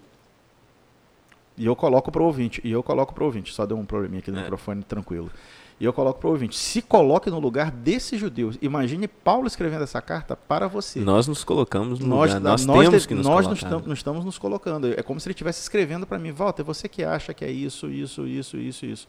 E 1.57 1.65
eu 1.65 1.75
coloco 1.75 2.11
pro 2.11 2.23
ouvinte. 2.25 2.61
E 2.63 2.71
eu 2.71 2.83
coloco 2.83 3.13
pro 3.13 3.25
ouvinte. 3.25 3.53
Só 3.53 3.65
deu 3.65 3.77
um 3.77 3.85
probleminha 3.85 4.19
aqui 4.19 4.31
no 4.31 4.37
É. 4.37 4.41
microfone, 4.41 4.83
tranquilo. 4.83 5.31
E 5.79 5.83
eu 5.83 5.91
coloco 5.91 6.19
pro 6.19 6.29
ouvinte. 6.29 6.55
Se 6.57 6.81
coloque 6.81 7.29
no 7.29 7.39
lugar 7.39 7.69
desses 7.69 8.17
judeus. 8.19 8.57
Imagine 8.61 9.07
Paulo 9.09 9.45
escrevendo 9.45 9.83
essa 9.83 10.01
carta 10.01 10.35
para 10.35 10.67
você. 10.67 11.01
Nós 11.01 11.27
nos 11.27 11.43
colocamos 11.43 11.99
no 11.99 12.07
Nós, 12.07 12.33
lugar. 12.33 12.39
Nós, 12.41 12.65
nós, 12.65 12.87
temos 12.87 13.05
que 13.05 13.13
nos 13.13 13.25
nós 13.25 13.45
colocar. 13.45 13.61
estamos, 13.61 13.85
nós 13.87 13.97
estamos 13.97 14.23
nos 14.25 14.37
colocando. 14.37 14.87
É 14.97 15.03
como 15.03 15.19
se 15.19 15.27
ele 15.27 15.33
estivesse 15.33 15.61
escrevendo 15.61 16.07
para 16.07 16.17
mim, 16.17 16.31
Walter, 16.31 16.63
você 16.63 16.87
que 16.87 17.03
acha 17.03 17.33
que 17.33 17.43
é 17.43 17.51
isso, 17.51 17.89
isso, 17.91 18.25
isso, 18.25 18.57
isso, 18.57 18.85
isso. 18.85 19.07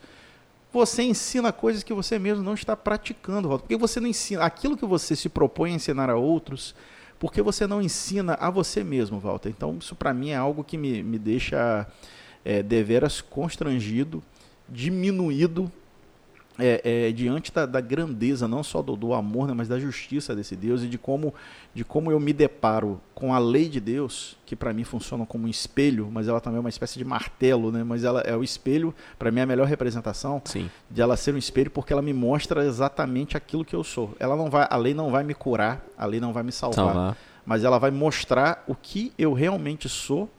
Você 0.73 1.05
ensina 1.05 1.53
coisas 1.53 1.83
que 1.85 1.95
você 1.95 2.19
mesmo 2.19 2.43
não 2.43 2.55
está 2.55 2.77
praticando, 2.77 3.49
Walter. 3.49 3.63
Porque 3.63 3.77
você 3.77 4.01
não 4.01 4.09
ensina 4.09 4.43
aquilo 4.45 4.77
que 4.77 4.85
você 4.85 5.15
se 5.15 5.29
propõe 5.29 5.71
a 5.71 5.75
ensinar 5.77 6.11
a 6.11 6.17
outros, 6.17 6.75
porque 7.19 7.41
você 7.41 7.67
não 7.67 7.81
ensina 7.81 8.35
a 8.41 8.51
você 8.51 8.83
mesmo, 8.83 9.21
Walter. 9.21 9.49
Então, 9.51 9.77
isso 9.81 9.95
para 9.95 10.13
mim 10.13 10.31
é 10.31 10.37
algo 10.37 10.65
que 10.65 10.77
me, 10.77 11.01
me 11.03 11.17
deixa 11.19 11.87
é, 12.47 12.63
deveras 12.63 13.21
constrangido, 13.21 14.23
diminuído 14.69 15.71
é, 16.59 17.09
é, 17.09 17.13
diante 17.13 17.53
da, 17.53 17.67
da 17.67 17.81
grandeza, 17.81 18.49
não 18.49 18.63
só 18.63 18.81
do, 18.81 18.97
do 18.97 19.13
amor, 19.13 19.49
né, 19.49 19.55
mas 19.55 19.69
da 19.69 19.79
justiça 19.79 20.35
desse 20.35 20.57
Deus 20.57 20.83
e 20.83 20.87
de 20.87 20.97
como, 20.97 21.35
de 21.75 21.85
como 21.85 22.11
eu 22.11 22.19
me 22.19 22.33
deparo 22.33 23.01
com 23.15 23.35
a 23.35 23.39
lei 23.39 23.69
de 23.69 23.81
Deus, 23.81 24.37
que 24.47 24.57
para 24.57 24.73
mim 24.73 24.85
funciona 24.85 25.27
como 25.27 25.47
um 25.47 25.49
espelho, 25.49 26.09
mas 26.11 26.29
ela 26.29 26.41
também 26.41 26.59
é 26.59 26.61
uma 26.61 26.69
espécie 26.69 26.99
de 26.99 27.05
martelo, 27.05 27.71
né, 27.71 27.85
mas 27.85 28.05
ela 28.05 28.21
é 28.21 28.35
o 28.35 28.43
espelho, 28.43 28.95
para 29.19 29.31
mim 29.31 29.41
é 29.41 29.43
a 29.43 29.47
melhor 29.47 29.67
representação 29.67 30.41
Sim. 30.45 30.71
de 30.91 31.03
ela 31.03 31.17
ser 31.17 31.35
um 31.35 31.39
espelho 31.39 31.71
porque 31.71 31.93
ela 31.93 32.03
me 32.03 32.13
mostra 32.13 32.65
exatamente 32.65 33.37
aquilo 33.37 33.65
que 33.65 33.75
eu 33.75 33.85
sou. 33.85 34.15
Ela 34.19 34.37
não 34.37 34.49
vai, 34.49 34.67
a 34.71 34.77
lei 34.77 34.95
não 34.95 35.11
vai 35.11 35.25
me 35.25 35.35
curar, 35.35 35.85
a 35.99 36.07
lei 36.07 36.21
não 36.21 36.33
vai 36.33 36.43
me 36.43 36.53
salvar, 36.53 36.87
Salvar. 36.87 37.17
mas 37.45 37.65
ela 37.65 37.79
vai 37.79 37.91
mostrar 37.91 38.65
o 38.67 38.75
que 38.75 39.13
eu 39.19 39.33
realmente 39.33 39.89
sou. 39.89 40.31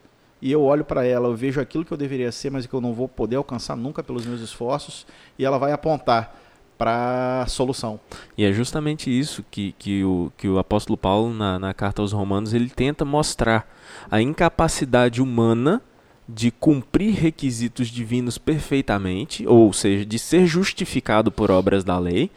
E 0.41 0.51
eu 0.51 0.63
olho 0.63 0.85
para 0.85 1.05
ela, 1.05 1.27
eu 1.27 1.35
vejo 1.35 1.59
aquilo 1.59 1.83
que 1.83 1.91
eu 1.91 1.97
deveria 1.97 2.31
ser, 2.31 2.51
mas 2.51 2.65
que 2.65 2.73
eu 2.73 2.81
não 2.81 2.93
vou 2.93 3.07
poder 3.07 3.37
alcançar 3.37 3.75
nunca 3.75 4.03
pelos 4.03 4.25
meus 4.25 4.41
esforços, 4.41 5.05
e 5.37 5.43
ela 5.45 5.57
vai 5.57 5.71
apontar 5.71 6.35
para 6.77 7.41
a 7.41 7.47
solução. 7.47 7.99
E 8.37 8.45
é 8.45 8.53
justamente 8.53 9.09
isso 9.09 9.43
que, 9.49 9.73
que, 9.79 10.03
o, 10.03 10.31
que 10.37 10.47
o 10.47 10.59
apóstolo 10.59 10.95
Paulo, 10.95 11.33
na, 11.33 11.57
na 11.57 11.73
carta 11.73 12.01
aos 12.01 12.11
Romanos, 12.11 12.53
ele 12.53 12.69
tenta 12.69 13.03
mostrar 13.03 13.67
a 14.11 14.21
incapacidade 14.21 15.21
humana 15.21 15.81
de 16.29 16.51
cumprir 16.51 17.15
requisitos 17.15 17.87
divinos 17.87 18.37
perfeitamente, 18.37 19.47
ou 19.47 19.71
seja, 19.73 20.05
de 20.05 20.19
ser 20.19 20.45
justificado 20.45 21.31
por 21.31 21.49
obras 21.49 21.83
da 21.83 21.97
lei, 21.97 22.29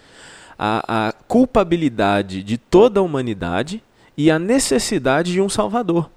a, 0.58 1.08
a 1.08 1.12
culpabilidade 1.12 2.42
de 2.42 2.56
toda 2.56 3.00
a 3.00 3.02
humanidade 3.02 3.82
e 4.16 4.30
a 4.30 4.38
necessidade 4.38 5.32
de 5.32 5.40
um 5.40 5.48
Salvador, 5.48 6.10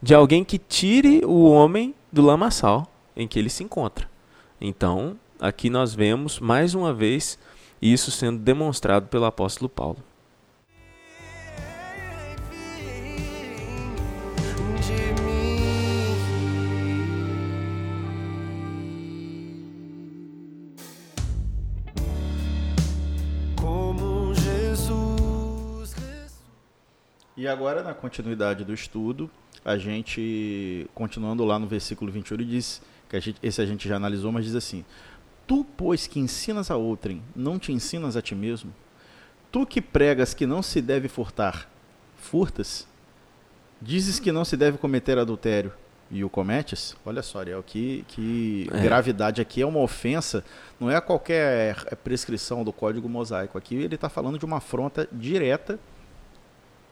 de 0.00 0.14
alguém 0.14 0.44
que 0.44 0.58
tire 0.58 1.22
o 1.24 1.50
homem 1.50 1.94
do 2.12 2.22
lamaçal 2.22 2.86
em 3.16 3.26
que 3.26 3.38
ele 3.38 3.50
se 3.50 3.64
encontra. 3.64 4.08
Então, 4.60 5.16
aqui 5.40 5.68
nós 5.68 5.94
vemos 5.94 6.38
mais 6.38 6.74
uma 6.74 6.92
vez 6.92 7.38
isso 7.80 8.10
sendo 8.10 8.38
demonstrado 8.38 9.06
pelo 9.08 9.24
apóstolo 9.24 9.68
Paulo. 9.68 9.98
E 27.38 27.46
agora, 27.46 27.84
na 27.84 27.94
continuidade 27.94 28.64
do 28.64 28.74
estudo, 28.74 29.30
a 29.64 29.78
gente, 29.78 30.90
continuando 30.92 31.44
lá 31.44 31.56
no 31.56 31.68
versículo 31.68 32.10
21, 32.10 32.34
ele 32.34 32.44
diz, 32.44 32.82
que 33.08 33.14
a 33.14 33.20
gente, 33.20 33.38
esse 33.40 33.62
a 33.62 33.64
gente 33.64 33.88
já 33.88 33.94
analisou, 33.94 34.32
mas 34.32 34.44
diz 34.44 34.56
assim: 34.56 34.84
Tu, 35.46 35.64
pois, 35.76 36.08
que 36.08 36.18
ensinas 36.18 36.68
a 36.68 36.76
outrem, 36.76 37.22
não 37.36 37.56
te 37.56 37.72
ensinas 37.72 38.16
a 38.16 38.20
ti 38.20 38.34
mesmo? 38.34 38.74
Tu 39.52 39.64
que 39.66 39.80
pregas 39.80 40.34
que 40.34 40.46
não 40.46 40.64
se 40.64 40.82
deve 40.82 41.06
furtar, 41.06 41.70
furtas? 42.16 42.88
Dizes 43.80 44.18
que 44.18 44.32
não 44.32 44.44
se 44.44 44.56
deve 44.56 44.76
cometer 44.76 45.16
adultério 45.16 45.72
e 46.10 46.24
o 46.24 46.28
cometes? 46.28 46.96
Olha 47.06 47.22
só, 47.22 47.38
Ariel, 47.38 47.62
que, 47.62 48.04
que 48.08 48.68
É. 48.72 48.80
gravidade 48.80 49.40
aqui 49.40 49.62
é 49.62 49.66
uma 49.66 49.78
ofensa, 49.78 50.42
não 50.80 50.90
é 50.90 51.00
qualquer 51.00 51.76
prescrição 52.02 52.64
do 52.64 52.72
código 52.72 53.08
mosaico. 53.08 53.56
Aqui 53.56 53.76
ele 53.76 53.94
está 53.94 54.08
falando 54.08 54.40
de 54.40 54.44
uma 54.44 54.56
afronta 54.56 55.08
direta 55.12 55.78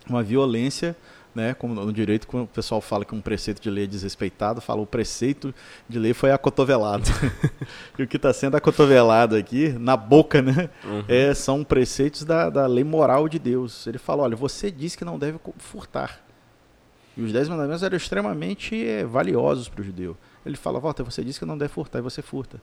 uma 0.09 0.23
violência, 0.23 0.97
né, 1.35 1.53
como 1.53 1.75
no 1.75 1.93
direito, 1.93 2.27
quando 2.27 2.45
o 2.45 2.49
pessoal 2.49 2.81
fala 2.81 3.05
que 3.05 3.15
um 3.15 3.21
preceito 3.21 3.61
de 3.61 3.69
lei 3.69 3.85
é 3.85 3.87
desrespeitado, 3.87 4.61
fala 4.61 4.81
o 4.81 4.87
preceito 4.87 5.55
de 5.89 5.99
lei 5.99 6.15
foi 6.15 6.33
acotovelado. 6.33 7.05
e 7.99 8.03
o 8.03 8.07
que 8.07 8.17
está 8.17 8.33
sendo 8.33 8.57
acotovelado 8.57 9.37
aqui, 9.37 9.69
na 9.71 9.97
boca, 9.97 10.41
né, 10.41 10.71
é, 11.07 11.35
são 11.35 11.63
preceitos 11.63 12.25
da, 12.25 12.49
da 12.49 12.67
lei 12.67 12.85
moral 12.85 13.29
de 13.29 13.39
Deus. 13.39 13.87
Ele 13.87 13.99
fala, 13.99 14.23
olha, 14.23 14.37
você 14.37 14.71
diz 14.71 14.97
que 14.97 15.05
não 15.05 15.19
deve 15.19 15.39
furtar. 15.59 16.27
E 17.17 17.23
os 17.23 17.33
dez 17.33 17.49
mandamentos 17.49 17.83
eram 17.83 17.97
extremamente 17.97 18.77
eh, 18.77 19.05
valiosos 19.05 19.69
para 19.69 19.81
o 19.81 19.85
judeu. 19.85 20.17
Ele 20.45 20.57
fala, 20.57 20.79
Walter, 20.79 21.03
você 21.03 21.25
disse 21.25 21.39
que 21.39 21.47
não 21.47 21.57
deve 21.57 21.73
furtar, 21.73 21.99
e 21.99 22.03
você 22.03 22.21
furta. 22.21 22.61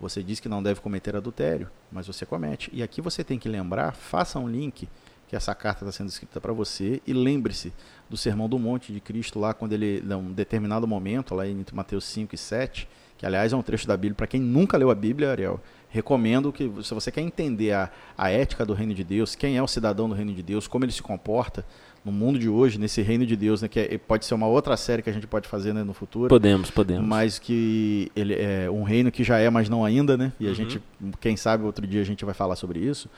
Você 0.00 0.22
diz 0.22 0.38
que 0.38 0.48
não 0.48 0.62
deve 0.62 0.80
cometer 0.80 1.16
adultério, 1.16 1.68
mas 1.90 2.06
você 2.06 2.24
comete. 2.24 2.70
E 2.72 2.80
aqui 2.80 3.00
você 3.00 3.24
tem 3.24 3.38
que 3.38 3.48
lembrar, 3.48 3.92
faça 3.92 4.38
um 4.38 4.48
link, 4.48 4.88
que 5.28 5.36
essa 5.36 5.54
carta 5.54 5.84
está 5.84 5.92
sendo 5.92 6.08
escrita 6.08 6.40
para 6.40 6.52
você, 6.52 7.00
e 7.06 7.12
lembre-se 7.12 7.72
do 8.08 8.16
Sermão 8.16 8.48
do 8.48 8.58
Monte 8.58 8.92
de 8.92 9.00
Cristo, 9.00 9.38
lá 9.38 9.52
quando 9.52 9.74
ele, 9.74 10.02
em 10.04 10.14
um 10.14 10.32
determinado 10.32 10.86
momento, 10.86 11.34
lá 11.34 11.46
em 11.46 11.64
Mateus 11.72 12.04
5 12.04 12.34
e 12.34 12.38
7, 12.38 12.88
que 13.18 13.26
aliás 13.26 13.52
é 13.52 13.56
um 13.56 13.62
trecho 13.62 13.86
da 13.86 13.96
Bíblia, 13.96 14.14
para 14.14 14.26
quem 14.26 14.40
nunca 14.40 14.76
leu 14.78 14.90
a 14.90 14.94
Bíblia, 14.94 15.30
Ariel, 15.30 15.60
recomendo 15.90 16.52
que, 16.52 16.70
se 16.82 16.94
você 16.94 17.10
quer 17.10 17.20
entender 17.20 17.72
a, 17.72 17.90
a 18.16 18.30
ética 18.30 18.64
do 18.64 18.72
reino 18.72 18.94
de 18.94 19.02
Deus, 19.04 19.34
quem 19.34 19.56
é 19.56 19.62
o 19.62 19.66
cidadão 19.66 20.08
do 20.08 20.14
reino 20.14 20.32
de 20.32 20.42
Deus, 20.42 20.66
como 20.66 20.84
ele 20.84 20.92
se 20.92 21.02
comporta 21.02 21.64
no 22.04 22.12
mundo 22.12 22.38
de 22.38 22.48
hoje, 22.48 22.78
nesse 22.78 23.02
reino 23.02 23.26
de 23.26 23.36
Deus, 23.36 23.60
né, 23.60 23.68
que 23.68 23.80
é, 23.80 23.98
pode 23.98 24.24
ser 24.24 24.32
uma 24.34 24.46
outra 24.46 24.76
série 24.76 25.02
que 25.02 25.10
a 25.10 25.12
gente 25.12 25.26
pode 25.26 25.48
fazer 25.48 25.74
né, 25.74 25.82
no 25.82 25.92
futuro. 25.92 26.28
Podemos, 26.28 26.70
podemos. 26.70 27.06
Mas 27.06 27.38
que 27.38 28.10
ele 28.14 28.34
é 28.34 28.70
um 28.70 28.82
reino 28.82 29.10
que 29.10 29.24
já 29.24 29.38
é, 29.38 29.50
mas 29.50 29.68
não 29.68 29.84
ainda, 29.84 30.16
né? 30.16 30.32
E 30.38 30.46
a 30.46 30.50
Uhum. 30.50 30.54
gente, 30.54 30.80
quem 31.20 31.36
sabe, 31.36 31.64
outro 31.64 31.86
dia 31.86 32.00
a 32.00 32.04
gente 32.04 32.24
vai 32.24 32.32
falar 32.34 32.56
sobre 32.56 32.78
isso. 32.78 33.10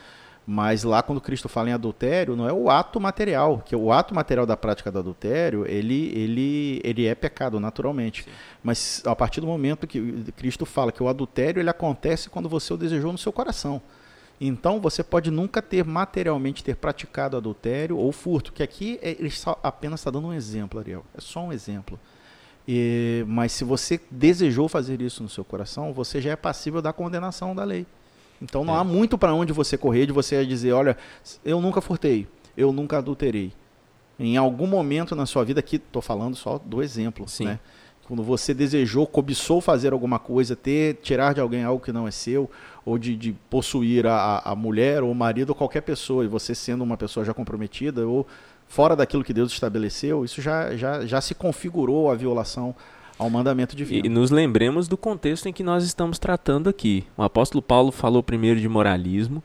Mas 0.52 0.82
lá 0.82 1.00
quando 1.00 1.20
Cristo 1.20 1.48
fala 1.48 1.70
em 1.70 1.72
adultério, 1.72 2.34
não 2.34 2.48
é 2.48 2.52
o 2.52 2.68
ato 2.68 2.98
material, 2.98 3.62
que 3.64 3.76
o 3.76 3.92
ato 3.92 4.12
material 4.12 4.44
da 4.44 4.56
prática 4.56 4.90
do 4.90 4.98
adultério, 4.98 5.64
ele, 5.64 6.08
ele, 6.12 6.80
ele 6.82 7.06
é 7.06 7.14
pecado 7.14 7.60
naturalmente. 7.60 8.26
Mas 8.60 9.00
a 9.06 9.14
partir 9.14 9.40
do 9.40 9.46
momento 9.46 9.86
que 9.86 10.24
Cristo 10.36 10.66
fala 10.66 10.90
que 10.90 11.00
o 11.00 11.06
adultério 11.06 11.60
ele 11.60 11.70
acontece 11.70 12.28
quando 12.28 12.48
você 12.48 12.74
o 12.74 12.76
desejou 12.76 13.12
no 13.12 13.16
seu 13.18 13.32
coração. 13.32 13.80
Então 14.40 14.80
você 14.80 15.04
pode 15.04 15.30
nunca 15.30 15.62
ter 15.62 15.84
materialmente 15.84 16.64
ter 16.64 16.74
praticado 16.74 17.36
adultério 17.36 17.96
ou 17.96 18.10
furto, 18.10 18.52
que 18.52 18.64
aqui 18.64 18.98
é- 19.02 19.10
ele 19.20 19.30
só 19.30 19.56
apenas 19.62 20.00
está 20.00 20.10
dando 20.10 20.26
um 20.26 20.32
exemplo, 20.34 20.80
Ariel. 20.80 21.04
É 21.16 21.20
só 21.20 21.44
um 21.44 21.52
exemplo. 21.52 21.96
E- 22.66 23.24
mas 23.28 23.52
se 23.52 23.62
você 23.62 24.00
desejou 24.10 24.68
fazer 24.68 25.00
isso 25.00 25.22
no 25.22 25.28
seu 25.28 25.44
coração, 25.44 25.92
você 25.92 26.20
já 26.20 26.32
é 26.32 26.36
passível 26.36 26.82
da 26.82 26.92
condenação 26.92 27.54
da 27.54 27.62
lei. 27.62 27.86
Então 28.40 28.64
não 28.64 28.74
É. 28.74 28.78
há 28.78 28.84
muito 28.84 29.18
para 29.18 29.34
onde 29.34 29.52
você 29.52 29.76
correr 29.76 30.06
de 30.06 30.12
você 30.12 30.44
dizer, 30.46 30.72
olha, 30.72 30.96
eu 31.44 31.60
nunca 31.60 31.80
furtei, 31.80 32.26
eu 32.56 32.72
nunca 32.72 32.98
adulterei. 32.98 33.52
Em 34.18 34.36
algum 34.36 34.66
momento 34.66 35.14
na 35.16 35.26
sua 35.26 35.44
vida, 35.44 35.60
aqui 35.60 35.76
estou 35.76 36.02
falando 36.02 36.36
só 36.36 36.58
do 36.58 36.82
exemplo, 36.82 37.28
Sim. 37.28 37.44
né? 37.46 37.58
Quando 38.06 38.22
você 38.24 38.52
desejou, 38.52 39.06
cobiçou 39.06 39.60
fazer 39.60 39.92
alguma 39.92 40.18
coisa, 40.18 40.56
ter, 40.56 40.94
tirar 40.96 41.32
de 41.32 41.40
alguém 41.40 41.62
algo 41.62 41.82
que 41.82 41.92
não 41.92 42.08
é 42.08 42.10
seu, 42.10 42.50
ou 42.84 42.98
de, 42.98 43.14
de 43.14 43.32
possuir 43.48 44.04
a, 44.06 44.42
a- 44.44 44.56
mulher 44.56 45.02
ou 45.04 45.12
o 45.12 45.14
marido 45.14 45.50
ou 45.50 45.54
qualquer 45.54 45.82
pessoa, 45.82 46.24
e 46.24 46.26
você 46.26 46.52
sendo 46.54 46.82
uma 46.82 46.96
pessoa 46.96 47.24
já 47.24 47.32
comprometida 47.32 48.04
ou 48.08 48.26
fora 48.66 48.96
daquilo 48.96 49.22
que 49.22 49.32
Deus 49.32 49.52
estabeleceu, 49.52 50.24
isso 50.24 50.42
já, 50.42 50.76
já, 50.76 51.06
já 51.06 51.20
se 51.20 51.36
configurou 51.36 52.10
a 52.10 52.14
violação 52.16 52.74
ao 53.20 53.28
mandamento 53.28 53.76
divino. 53.76 54.06
E 54.06 54.08
nos 54.08 54.30
lembremos 54.30 54.88
do 54.88 54.96
contexto 54.96 55.46
em 55.46 55.52
que 55.52 55.62
nós 55.62 55.84
estamos 55.84 56.18
tratando 56.18 56.70
aqui. 56.70 57.04
O 57.18 57.22
apóstolo 57.22 57.60
Paulo 57.60 57.92
falou 57.92 58.22
primeiro 58.22 58.58
de 58.58 58.66
moralismo, 58.66 59.42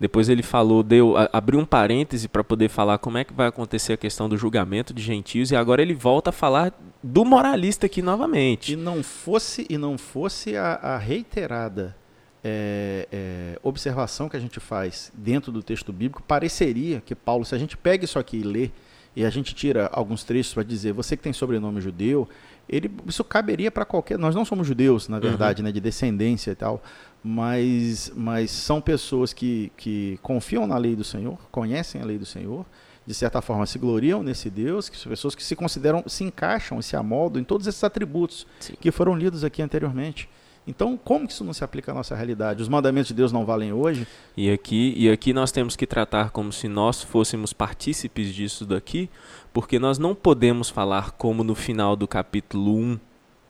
depois 0.00 0.28
ele 0.28 0.42
falou, 0.42 0.82
deu, 0.82 1.14
abriu 1.32 1.60
um 1.60 1.64
parêntese 1.64 2.26
para 2.26 2.42
poder 2.42 2.68
falar 2.68 2.98
como 2.98 3.18
é 3.18 3.24
que 3.24 3.32
vai 3.32 3.46
acontecer 3.46 3.92
a 3.92 3.96
questão 3.96 4.28
do 4.28 4.36
julgamento 4.36 4.92
de 4.92 5.00
gentios, 5.00 5.52
e 5.52 5.56
agora 5.56 5.80
ele 5.80 5.94
volta 5.94 6.30
a 6.30 6.32
falar 6.32 6.72
do 7.00 7.24
moralista 7.24 7.86
aqui 7.86 8.00
E 8.00 8.02
novamente. 8.02 8.74
não 8.74 9.04
fosse 9.04 9.64
e 9.70 9.78
não 9.78 9.96
fosse 9.96 10.56
a, 10.56 10.74
a 10.74 10.98
reiterada 10.98 11.94
é, 12.42 13.06
é, 13.12 13.58
observação 13.62 14.28
que 14.28 14.36
a 14.36 14.40
gente 14.40 14.58
faz 14.58 15.12
dentro 15.14 15.52
do 15.52 15.62
texto 15.62 15.92
bíblico, 15.92 16.20
pareceria 16.24 17.00
que 17.00 17.14
Paulo, 17.14 17.44
se 17.44 17.54
a 17.54 17.58
gente 17.58 17.76
pega 17.76 18.04
isso 18.04 18.18
aqui 18.18 18.38
e 18.38 18.42
lê, 18.42 18.70
e 19.14 19.24
a 19.24 19.30
gente 19.30 19.54
tira 19.54 19.88
alguns 19.92 20.24
trechos 20.24 20.54
para 20.54 20.62
dizer, 20.62 20.92
você 20.92 21.16
que 21.16 21.22
tem 21.22 21.32
sobrenome 21.32 21.80
judeu, 21.80 22.28
ele, 22.68 22.90
isso 23.06 23.22
caberia 23.22 23.70
para 23.70 23.84
qualquer. 23.84 24.18
Nós 24.18 24.34
não 24.34 24.44
somos 24.44 24.66
judeus, 24.66 25.08
na 25.08 25.18
verdade, 25.18 25.62
né, 25.62 25.70
de 25.70 25.80
descendência 25.80 26.52
e 26.52 26.54
tal, 26.54 26.82
mas, 27.22 28.10
mas 28.16 28.50
são 28.50 28.80
pessoas 28.80 29.32
que, 29.32 29.70
que 29.76 30.18
confiam 30.22 30.66
na 30.66 30.78
lei 30.78 30.96
do 30.96 31.04
Senhor, 31.04 31.38
conhecem 31.50 32.00
a 32.00 32.04
lei 32.04 32.18
do 32.18 32.24
Senhor, 32.26 32.64
de 33.06 33.14
certa 33.14 33.42
forma 33.42 33.66
se 33.66 33.78
gloriam 33.78 34.22
nesse 34.22 34.48
Deus, 34.48 34.88
que 34.88 34.96
são 34.96 35.10
pessoas 35.10 35.34
que 35.34 35.42
se 35.42 35.56
consideram, 35.56 36.04
se 36.06 36.24
encaixam 36.24 36.80
se 36.80 36.96
amoldam 36.96 37.40
em 37.40 37.44
todos 37.44 37.66
esses 37.66 37.82
atributos 37.82 38.46
Sim. 38.60 38.74
que 38.80 38.90
foram 38.90 39.16
lidos 39.16 39.44
aqui 39.44 39.60
anteriormente. 39.60 40.28
Então, 40.66 40.96
como 40.96 41.26
que 41.26 41.32
isso 41.32 41.42
não 41.42 41.52
se 41.52 41.64
aplica 41.64 41.90
à 41.90 41.94
nossa 41.94 42.14
realidade? 42.14 42.62
Os 42.62 42.68
mandamentos 42.68 43.08
de 43.08 43.14
Deus 43.14 43.32
não 43.32 43.44
valem 43.44 43.72
hoje? 43.72 44.06
E 44.36 44.50
aqui, 44.50 44.94
e 44.96 45.10
aqui 45.10 45.32
nós 45.32 45.50
temos 45.50 45.74
que 45.74 45.86
tratar 45.86 46.30
como 46.30 46.52
se 46.52 46.68
nós 46.68 47.02
fôssemos 47.02 47.52
partícipes 47.52 48.32
disso 48.32 48.64
daqui, 48.64 49.10
porque 49.52 49.78
nós 49.78 49.98
não 49.98 50.14
podemos 50.14 50.70
falar 50.70 51.12
como 51.12 51.42
no 51.42 51.56
final 51.56 51.96
do 51.96 52.06
capítulo 52.06 52.76
1 52.76 53.00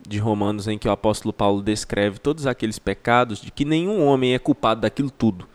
de 0.08 0.18
Romanos, 0.18 0.66
em 0.66 0.78
que 0.78 0.88
o 0.88 0.90
apóstolo 0.90 1.34
Paulo 1.34 1.62
descreve 1.62 2.18
todos 2.18 2.46
aqueles 2.46 2.78
pecados, 2.78 3.40
de 3.40 3.50
que 3.50 3.64
nenhum 3.64 4.04
homem 4.06 4.34
é 4.34 4.38
culpado 4.38 4.80
daquilo 4.80 5.10
tudo, 5.10 5.46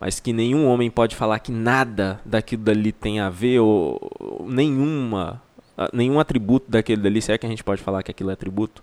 mas 0.00 0.18
que 0.18 0.32
nenhum 0.32 0.66
homem 0.66 0.90
pode 0.90 1.14
falar 1.14 1.38
que 1.38 1.52
nada 1.52 2.20
daquilo 2.24 2.64
dali 2.64 2.90
tem 2.90 3.20
a 3.20 3.30
ver, 3.30 3.60
ou, 3.60 4.46
nenhuma, 4.48 5.40
nenhum 5.92 6.18
atributo 6.18 6.68
daquele 6.68 7.00
dali, 7.00 7.22
se 7.22 7.32
é 7.32 7.38
que 7.38 7.46
a 7.46 7.48
gente 7.48 7.64
pode 7.64 7.82
falar 7.82 8.02
que 8.02 8.10
aquilo 8.10 8.30
é 8.30 8.32
atributo, 8.32 8.82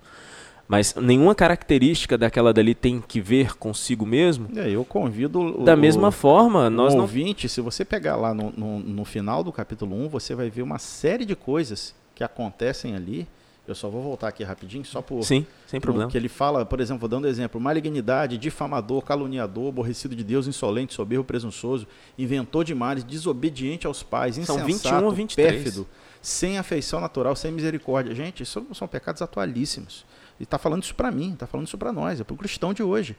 mas 0.68 0.96
nenhuma 0.96 1.36
característica 1.36 2.18
daquela 2.18 2.52
dali 2.54 2.74
tem 2.74 3.00
que 3.00 3.22
ver 3.22 3.56
consigo 3.58 4.06
mesmo. 4.06 4.48
Aí 4.56 4.74
eu 4.74 4.84
convido 4.86 5.40
o, 5.62 5.64
Da 5.64 5.74
o- 5.74 5.78
mesma 5.78 6.12
forma, 6.12 6.70
nós 6.70 6.94
o 6.94 6.98
não 6.98 7.04
ouvinte, 7.04 7.48
se 7.48 7.62
você 7.62 7.86
pegar 7.86 8.16
lá 8.16 8.34
no, 8.34 8.52
no, 8.56 8.80
no 8.80 9.06
final 9.06 9.44
do 9.44 9.52
capítulo 9.52 9.96
1, 10.06 10.10
você 10.10 10.34
vai 10.36 10.50
ver 10.50 10.62
uma 10.62 10.80
série 10.80 11.26
de 11.26 11.36
coisas 11.36 11.94
que 12.16 12.24
acontecem 12.24 12.96
ali. 12.96 13.28
Eu 13.68 13.74
só 13.74 13.90
vou 13.90 14.00
voltar 14.04 14.28
aqui 14.28 14.44
rapidinho, 14.44 14.86
só 14.86 15.02
por. 15.02 15.24
Sim, 15.24 15.44
sem 15.66 15.82
problema. 15.82 16.10
Que 16.12 16.16
ele 16.16 16.30
fala, 16.30 16.64
por 16.64 16.80
exemplo, 16.80 17.00
vou 17.00 17.10
dando 17.10 17.28
exemplo: 17.28 17.60
malignidade, 17.60 18.38
difamador, 18.38 19.02
caluniador, 19.02 19.70
aborrecido 19.70 20.16
de 20.16 20.24
Deus, 20.24 20.46
insolente, 20.46 20.94
soberbo, 20.94 21.24
presunçoso, 21.24 21.88
inventor 22.16 22.64
de 22.64 22.76
males, 22.76 23.04
desobediente 23.04 23.88
aos 23.88 24.04
pais, 24.04 24.36
São 24.36 24.58
insensato, 24.60 24.94
21 24.96 25.06
ou 25.06 25.12
23. 25.12 25.52
pérfido, 25.64 25.88
sem 26.22 26.60
afeição 26.60 27.02
natural, 27.02 27.36
sem 27.36 27.52
misericórdia. 27.52 28.14
Gente, 28.14 28.44
isso 28.44 28.64
são 28.74 28.88
pecados 28.88 29.24
atualíssimos. 29.24 30.06
E 30.40 30.44
está 30.44 30.58
falando 30.58 30.84
isso 30.84 30.96
para 30.96 31.12
mim, 31.12 31.34
está 31.34 31.48
falando 31.48 31.68
isso 31.68 31.78
para 31.78 31.92
nós, 31.92 32.20
é 32.20 32.24
para 32.24 32.34
o 32.34 32.38
cristão 32.38 32.74
de 32.74 32.84
hoje. 32.84 33.16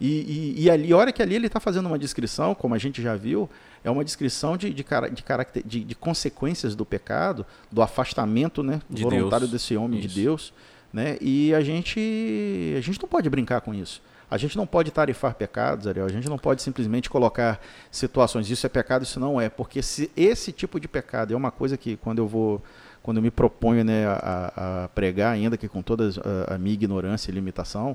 E, 0.00 0.54
e, 0.58 0.62
e 0.64 0.70
ali, 0.70 0.92
a 0.92 0.96
hora 0.96 1.12
que 1.12 1.22
ali 1.22 1.34
ele 1.36 1.46
está 1.46 1.60
fazendo 1.60 1.86
uma 1.86 1.98
descrição, 1.98 2.54
como 2.54 2.74
a 2.74 2.78
gente 2.78 3.00
já 3.00 3.14
viu, 3.14 3.48
é 3.82 3.90
uma 3.90 4.04
descrição 4.04 4.56
de, 4.56 4.72
de, 4.72 4.84
de, 4.84 5.62
de, 5.64 5.84
de 5.84 5.94
consequências 5.94 6.74
do 6.74 6.84
pecado, 6.84 7.46
do 7.70 7.80
afastamento 7.80 8.62
né, 8.62 8.80
De 8.90 9.02
voluntário 9.02 9.46
Deus. 9.46 9.52
desse 9.52 9.76
homem 9.76 10.00
Isso. 10.00 10.08
de 10.08 10.22
Deus. 10.22 10.52
Né? 10.92 11.16
E 11.20 11.52
a 11.54 11.60
gente, 11.60 12.74
a 12.76 12.80
gente 12.80 13.00
não 13.00 13.08
pode 13.08 13.28
brincar 13.28 13.60
com 13.60 13.74
isso. 13.74 14.00
A 14.30 14.36
gente 14.36 14.56
não 14.56 14.66
pode 14.66 14.90
tarifar 14.90 15.34
pecados, 15.34 15.86
Ariel. 15.86 16.06
A 16.06 16.08
gente 16.08 16.28
não 16.28 16.38
pode 16.38 16.62
simplesmente 16.62 17.10
colocar 17.10 17.60
situações, 17.90 18.48
isso 18.48 18.64
é 18.64 18.68
pecado, 18.68 19.02
isso 19.02 19.20
não 19.20 19.40
é. 19.40 19.48
Porque 19.48 19.82
se 19.82 20.10
esse 20.16 20.50
tipo 20.52 20.80
de 20.80 20.88
pecado 20.88 21.34
é 21.34 21.36
uma 21.36 21.50
coisa 21.50 21.76
que 21.76 21.96
quando 21.96 22.18
eu 22.18 22.28
vou, 22.28 22.62
quando 23.04 23.18
eu 23.18 23.22
me 23.22 23.30
proponho 23.30 23.84
né, 23.84 24.06
a, 24.06 24.84
a 24.84 24.88
pregar, 24.88 25.34
ainda 25.34 25.58
que 25.58 25.68
com 25.68 25.82
toda 25.82 26.08
a, 26.48 26.54
a 26.54 26.58
minha 26.58 26.72
ignorância 26.72 27.30
e 27.30 27.34
limitação, 27.34 27.94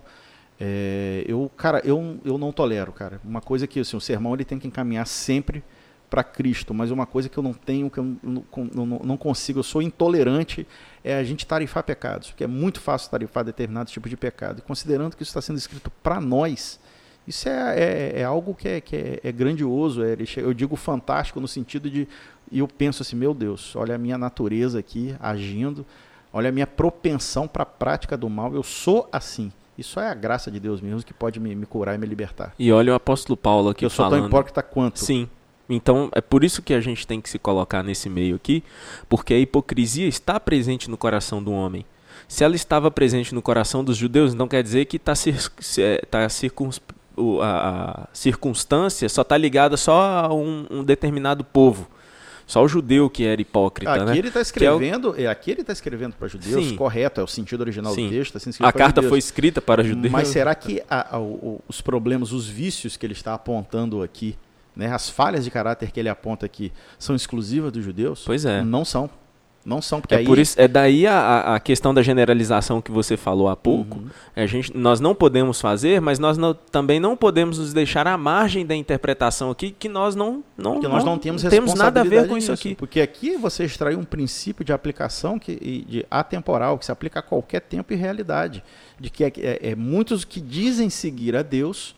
é, 0.61 1.25
eu, 1.27 1.51
cara, 1.57 1.81
eu, 1.83 2.19
eu 2.23 2.37
não 2.37 2.51
tolero, 2.51 2.91
cara. 2.91 3.19
Uma 3.25 3.41
coisa 3.41 3.65
que 3.65 3.79
assim, 3.79 3.97
o 3.97 3.99
sermão 3.99 4.35
ele 4.35 4.45
tem 4.45 4.59
que 4.59 4.67
encaminhar 4.67 5.07
sempre 5.07 5.63
para 6.11 6.23
Cristo, 6.23 6.75
mas 6.75 6.91
uma 6.91 7.07
coisa 7.07 7.27
que 7.27 7.35
eu 7.37 7.41
não 7.41 7.53
tenho, 7.53 7.89
que 7.89 7.97
eu 7.97 8.03
não, 8.21 8.45
não, 8.71 8.85
não- 8.85 9.17
consigo, 9.17 9.59
eu 9.59 9.63
sou 9.63 9.81
intolerante, 9.81 10.67
é 11.03 11.15
a 11.15 11.23
gente 11.23 11.45
tarifar 11.45 11.83
pecados, 11.83 12.29
porque 12.29 12.43
é 12.43 12.47
muito 12.47 12.79
fácil 12.79 13.09
tarifar 13.09 13.43
determinados 13.43 13.91
tipos 13.91 14.11
de 14.11 14.17
pecado. 14.17 14.59
E 14.59 14.61
considerando 14.61 15.15
que 15.15 15.23
isso 15.23 15.31
está 15.31 15.41
sendo 15.41 15.57
escrito 15.57 15.91
para 16.03 16.21
nós, 16.21 16.79
isso 17.29 17.47
é, 17.47 17.79
é, 17.79 18.19
é 18.21 18.23
algo 18.23 18.55
que 18.55 18.67
é, 18.67 18.81
que 18.81 18.95
é, 18.95 19.19
é 19.23 19.31
grandioso, 19.31 20.01
eu 20.35 20.51
digo 20.51 20.75
fantástico 20.75 21.39
no 21.39 21.47
sentido 21.47 21.87
de, 21.87 22.07
e 22.51 22.57
eu 22.57 22.67
penso 22.67 23.03
assim, 23.03 23.15
meu 23.15 23.35
Deus, 23.35 23.75
olha 23.75 23.93
a 23.93 23.97
minha 23.99 24.17
natureza 24.17 24.79
aqui 24.79 25.15
agindo, 25.19 25.85
olha 26.33 26.49
a 26.49 26.51
minha 26.51 26.65
propensão 26.65 27.47
para 27.47 27.61
a 27.61 27.67
prática 27.67 28.17
do 28.17 28.27
mal, 28.27 28.55
eu 28.55 28.63
sou 28.63 29.07
assim. 29.11 29.51
Isso 29.77 29.99
é 29.99 30.09
a 30.09 30.13
graça 30.15 30.49
de 30.49 30.59
Deus 30.59 30.81
mesmo 30.81 31.03
que 31.03 31.13
pode 31.13 31.39
me, 31.39 31.55
me 31.55 31.67
curar 31.67 31.93
e 31.93 31.97
me 31.99 32.07
libertar. 32.07 32.53
E 32.57 32.71
olha 32.71 32.93
o 32.93 32.95
apóstolo 32.95 33.37
Paulo 33.37 33.69
aqui 33.69 33.85
eu 33.85 33.91
sou 33.91 34.05
falando. 34.05 34.21
tão 34.21 34.27
hipócrita 34.27 34.63
quanto. 34.63 34.99
Sim. 34.99 35.29
Então, 35.69 36.09
é 36.13 36.19
por 36.19 36.43
isso 36.43 36.63
que 36.63 36.73
a 36.73 36.81
gente 36.81 37.05
tem 37.05 37.21
que 37.21 37.29
se 37.29 37.37
colocar 37.37 37.83
nesse 37.83 38.09
meio 38.09 38.35
aqui, 38.35 38.63
porque 39.07 39.35
a 39.35 39.39
hipocrisia 39.39 40.07
está 40.07 40.39
presente 40.39 40.89
no 40.89 40.97
coração 40.97 41.43
do 41.43 41.51
homem. 41.51 41.85
Se 42.27 42.43
ela 42.43 42.55
estava 42.55 42.89
presente 42.89 43.35
no 43.35 43.41
coração 43.41 43.83
dos 43.83 43.95
judeus, 43.95 44.33
então 44.33 44.47
quer 44.47 44.63
dizer 44.63 44.85
que 44.85 44.97
tá 44.97 45.13
cir 45.13 45.35
é, 45.77 45.97
tá 46.09 46.27
circuns 46.27 46.81
o- 47.19 47.41
a, 47.41 48.03
a 48.03 48.07
circunstância 48.13 49.07
só 49.09 49.21
está 49.21 49.37
ligada 49.37 49.75
só 49.77 50.01
a 50.01 50.33
um, 50.33 50.65
um 50.71 50.83
determinado 50.83 51.43
povo. 51.43 51.87
Só 52.47 52.63
o 52.63 52.67
judeu 52.67 53.07
que 53.11 53.23
era 53.25 53.39
hipócrita, 53.39 53.93
Aqui 53.93 54.05
né? 54.05 54.17
ele 54.17 54.27
está 54.29 54.43
Que 54.43 54.65
é 54.65 54.71
o- 54.71 54.75
escrevendo, 54.81 55.15
é, 55.15 55.27
aqui 55.27 55.51
ele 55.51 55.61
está 55.61 55.71
escrevendo 55.71 56.15
para 56.15 56.27
judeus, 56.27 56.65
Sim. 56.69 56.75
correto, 56.75 57.21
é 57.21 57.23
o 57.23 57.27
sentido 57.27 57.61
original 57.61 57.93
Sim. 57.93 58.05
do 58.05 58.09
texto, 58.09 58.39
sendo 58.39 58.53
escrito 58.53 58.67
A 58.67 58.73
carta 58.73 58.95
judeus. 59.01 59.09
foi 59.09 59.19
escrita 59.19 59.61
para 59.61 59.83
judeus. 59.83 60.11
Mas 60.11 60.29
será 60.29 60.55
que 60.55 60.81
a- 60.89 61.19
o- 61.19 61.61
os 61.67 61.79
problemas, 61.79 62.31
os 62.31 62.47
vícios 62.47 62.97
que 62.97 63.05
ele 63.05 63.13
está 63.13 63.35
apontando 63.35 64.01
aqui, 64.01 64.35
né, 64.75 64.91
as 64.91 65.11
falhas 65.11 65.43
de 65.43 65.51
caráter 65.51 65.91
que 65.91 65.99
ele 65.99 66.09
aponta 66.09 66.43
aqui, 66.47 66.71
são 66.97 67.15
exclusivas 67.15 67.71
dos 67.71 67.83
judeus? 67.85 68.23
Pois 68.25 68.43
é. 68.45 68.63
Não 68.63 68.83
são. 68.83 69.07
Não 69.65 69.81
são, 69.81 69.99
porque 69.99 70.15
É, 70.15 70.19
aí... 70.19 70.25
por 70.25 70.39
isso, 70.39 70.59
é 70.59 70.67
daí 70.67 71.05
a- 71.05 71.55
a, 71.55 71.59
questão 71.59 71.93
da 71.93 72.01
generalização 72.01 72.81
que 72.81 72.91
você 72.91 73.17
falou 73.17 73.49
há 73.49 73.55
pouco. 73.55 73.97
Uhum. 73.99 74.07
A 74.35 74.45
gente, 74.45 74.75
nós 74.75 74.99
não 74.99 75.13
podemos 75.13 75.59
fazer, 75.59 75.99
mas 75.99 76.17
nós 76.17 76.37
não- 76.37 76.53
também 76.53 76.99
não 76.99 77.15
podemos 77.15 77.59
nos 77.59 77.73
deixar 77.73 78.07
à 78.07 78.17
margem 78.17 78.65
da 78.65 78.73
interpretação 78.75 79.51
aqui, 79.51 79.71
que 79.77 79.89
nós 79.89 80.15
não, 80.15 80.43
não, 80.57 80.73
Porque 80.73 80.87
nós 80.87 81.03
não, 81.03 81.17
temos 81.17 81.43
temos 81.43 81.73
nada 81.75 82.01
a 82.01 82.03
ver 82.03 82.27
com 82.27 82.37
isso 82.37 82.51
nisso. 82.51 82.67
aqui. 82.67 82.73
Porque 82.75 83.01
aqui 83.01 83.35
você 83.35 83.65
extraiu 83.65 83.99
um 83.99 84.05
princípio 84.05 84.63
de 84.63 84.71
aplicação 84.71 85.37
que, 85.37 85.55
de 85.87 86.05
atemporal, 86.09 86.77
que 86.77 86.85
se 86.85 86.91
aplica 86.91 87.19
a 87.19 87.21
qualquer 87.21 87.59
tempo 87.61 87.91
e 87.93 87.95
realidade. 87.97 88.63
De 88.99 89.09
que 89.09 89.23
é, 89.25 89.31
é- 89.37 89.59
é 89.71 89.75
muitos 89.75 90.23
que 90.23 90.39
dizem 90.39 90.89
seguir 90.89 91.35
a 91.35 91.41
Deus, 91.41 91.95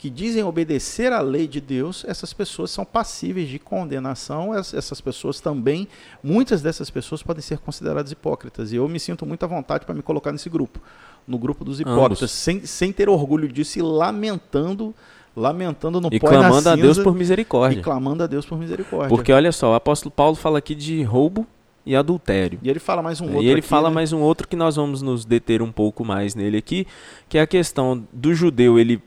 que 0.00 0.08
dizem 0.08 0.42
obedecer 0.42 1.12
à 1.12 1.20
lei 1.20 1.46
de 1.46 1.60
Deus, 1.60 2.06
essas 2.08 2.32
pessoas 2.32 2.70
são 2.70 2.86
passíveis 2.86 3.46
de 3.50 3.58
condenação. 3.58 4.58
Es- 4.58 4.72
Essas 4.72 4.98
pessoas 4.98 5.40
também, 5.40 5.86
muitas 6.24 6.62
dessas 6.62 6.88
pessoas 6.88 7.22
podem 7.22 7.42
ser 7.42 7.58
consideradas 7.58 8.10
hipócritas. 8.10 8.72
E 8.72 8.76
eu 8.76 8.88
me 8.88 8.98
sinto 8.98 9.26
muito 9.26 9.42
à 9.44 9.46
vontade 9.46 9.84
para 9.84 9.94
me 9.94 10.00
colocar 10.00 10.32
nesse 10.32 10.48
grupo. 10.48 10.80
No 11.28 11.36
grupo 11.36 11.66
dos 11.66 11.80
hipócritas, 11.80 12.30
sem, 12.30 12.64
sem 12.64 12.92
ter 12.92 13.10
orgulho 13.10 13.46
disso 13.46 13.78
e 13.78 13.82
lamentando, 13.82 14.94
lamentando 15.36 16.00
no 16.00 16.08
E 16.10 16.18
pó 16.18 16.28
e 16.28 16.30
clamando 16.30 16.68
a 16.70 16.76
Deus 16.76 16.98
por 16.98 17.14
e 17.14 17.18
misericórdia. 17.18 17.82
clamando 17.82 18.22
a 18.22 18.26
Deus 18.26 18.46
por 18.46 18.58
misericórdia. 18.58 19.08
Porque 19.10 19.30
olha 19.32 19.52
só, 19.52 19.72
o 19.72 19.74
apóstolo 19.74 20.10
Paulo 20.10 20.34
fala 20.34 20.58
aqui 20.58 20.74
de 20.74 21.02
roubo 21.02 21.46
e 21.84 21.94
adultério. 21.94 22.58
E 22.62 22.70
ele 22.70 22.78
fala 22.80 23.02
mais 23.02 23.20
um 23.20 23.26
outro 23.26 23.42
e 23.42 23.48
ele 23.48 23.60
aqui, 23.60 23.68
fala 23.68 23.90
né? 23.90 23.94
mais 23.96 24.14
um 24.14 24.20
outro 24.20 24.48
que 24.48 24.56
nós 24.56 24.76
vamos 24.76 25.02
nos 25.02 25.26
deter 25.26 25.60
um 25.60 25.70
pouco 25.70 26.06
mais 26.06 26.34
nele 26.34 26.56
aqui, 26.56 26.86
que 27.28 27.36
é 27.36 27.42
a 27.42 27.46
questão 27.46 28.02
do 28.12 28.34
judeu 28.34 28.78
ele 28.78 28.98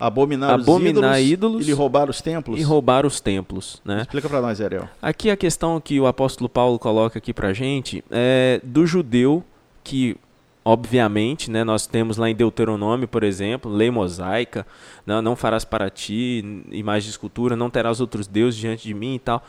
abominar, 0.00 0.54
abominar 0.54 1.12
os 1.12 1.20
ídolos, 1.20 1.28
ídolos 1.28 1.68
e 1.68 1.72
roubar 1.72 2.08
os 2.08 2.20
templos. 2.20 2.58
e 2.58 2.62
roubar 2.62 3.04
os 3.04 3.20
templos, 3.20 3.80
né? 3.84 4.00
Explica 4.02 4.28
para 4.28 4.40
nós, 4.40 4.60
Ariel. 4.60 4.88
Aqui 5.00 5.30
a 5.30 5.36
questão 5.36 5.80
que 5.80 6.00
o 6.00 6.06
apóstolo 6.06 6.48
Paulo 6.48 6.78
coloca 6.78 7.18
aqui 7.18 7.34
pra 7.34 7.52
gente 7.52 8.02
é 8.10 8.60
do 8.64 8.86
judeu 8.86 9.44
que 9.84 10.16
obviamente, 10.64 11.50
né, 11.50 11.64
nós 11.64 11.86
temos 11.86 12.16
lá 12.16 12.28
em 12.28 12.34
Deuteronômio, 12.34 13.08
por 13.08 13.24
exemplo, 13.24 13.72
lei 13.72 13.90
mosaica, 13.90 14.66
não, 15.06 15.22
não 15.22 15.34
farás 15.34 15.64
para 15.64 15.88
ti 15.88 16.44
imagem 16.70 17.06
de 17.06 17.10
escultura, 17.10 17.56
não 17.56 17.70
terás 17.70 18.00
outros 18.00 18.26
deuses 18.26 18.60
diante 18.60 18.86
de 18.86 18.94
mim 18.94 19.14
e 19.14 19.18
tal. 19.18 19.42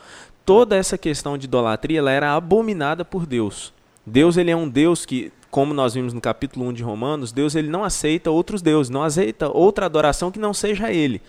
Toda 0.44 0.74
essa 0.74 0.98
questão 0.98 1.38
de 1.38 1.44
idolatria, 1.44 1.98
ela 1.98 2.10
era 2.10 2.34
abominada 2.34 3.04
por 3.04 3.26
Deus. 3.26 3.72
Deus, 4.04 4.36
ele 4.36 4.50
é 4.50 4.56
um 4.56 4.68
Deus 4.68 5.06
que, 5.06 5.32
como 5.52 5.74
nós 5.74 5.92
vimos 5.92 6.14
no 6.14 6.20
capítulo 6.20 6.66
1 6.68 6.72
de 6.72 6.82
Romanos, 6.82 7.30
Deus 7.30 7.54
ele 7.54 7.68
não 7.68 7.84
aceita 7.84 8.30
outros 8.30 8.62
deuses, 8.62 8.88
não 8.88 9.02
aceita 9.02 9.50
outra 9.54 9.84
adoração 9.84 10.30
que 10.30 10.38
não 10.38 10.54
seja 10.54 10.90
ele. 10.90 11.20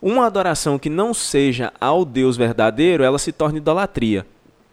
Uma 0.00 0.26
adoração 0.26 0.78
que 0.78 0.88
não 0.88 1.12
seja 1.12 1.72
ao 1.80 2.04
Deus 2.04 2.36
verdadeiro, 2.36 3.02
ela 3.02 3.18
se 3.18 3.32
torna 3.32 3.58
idolatria. 3.58 4.24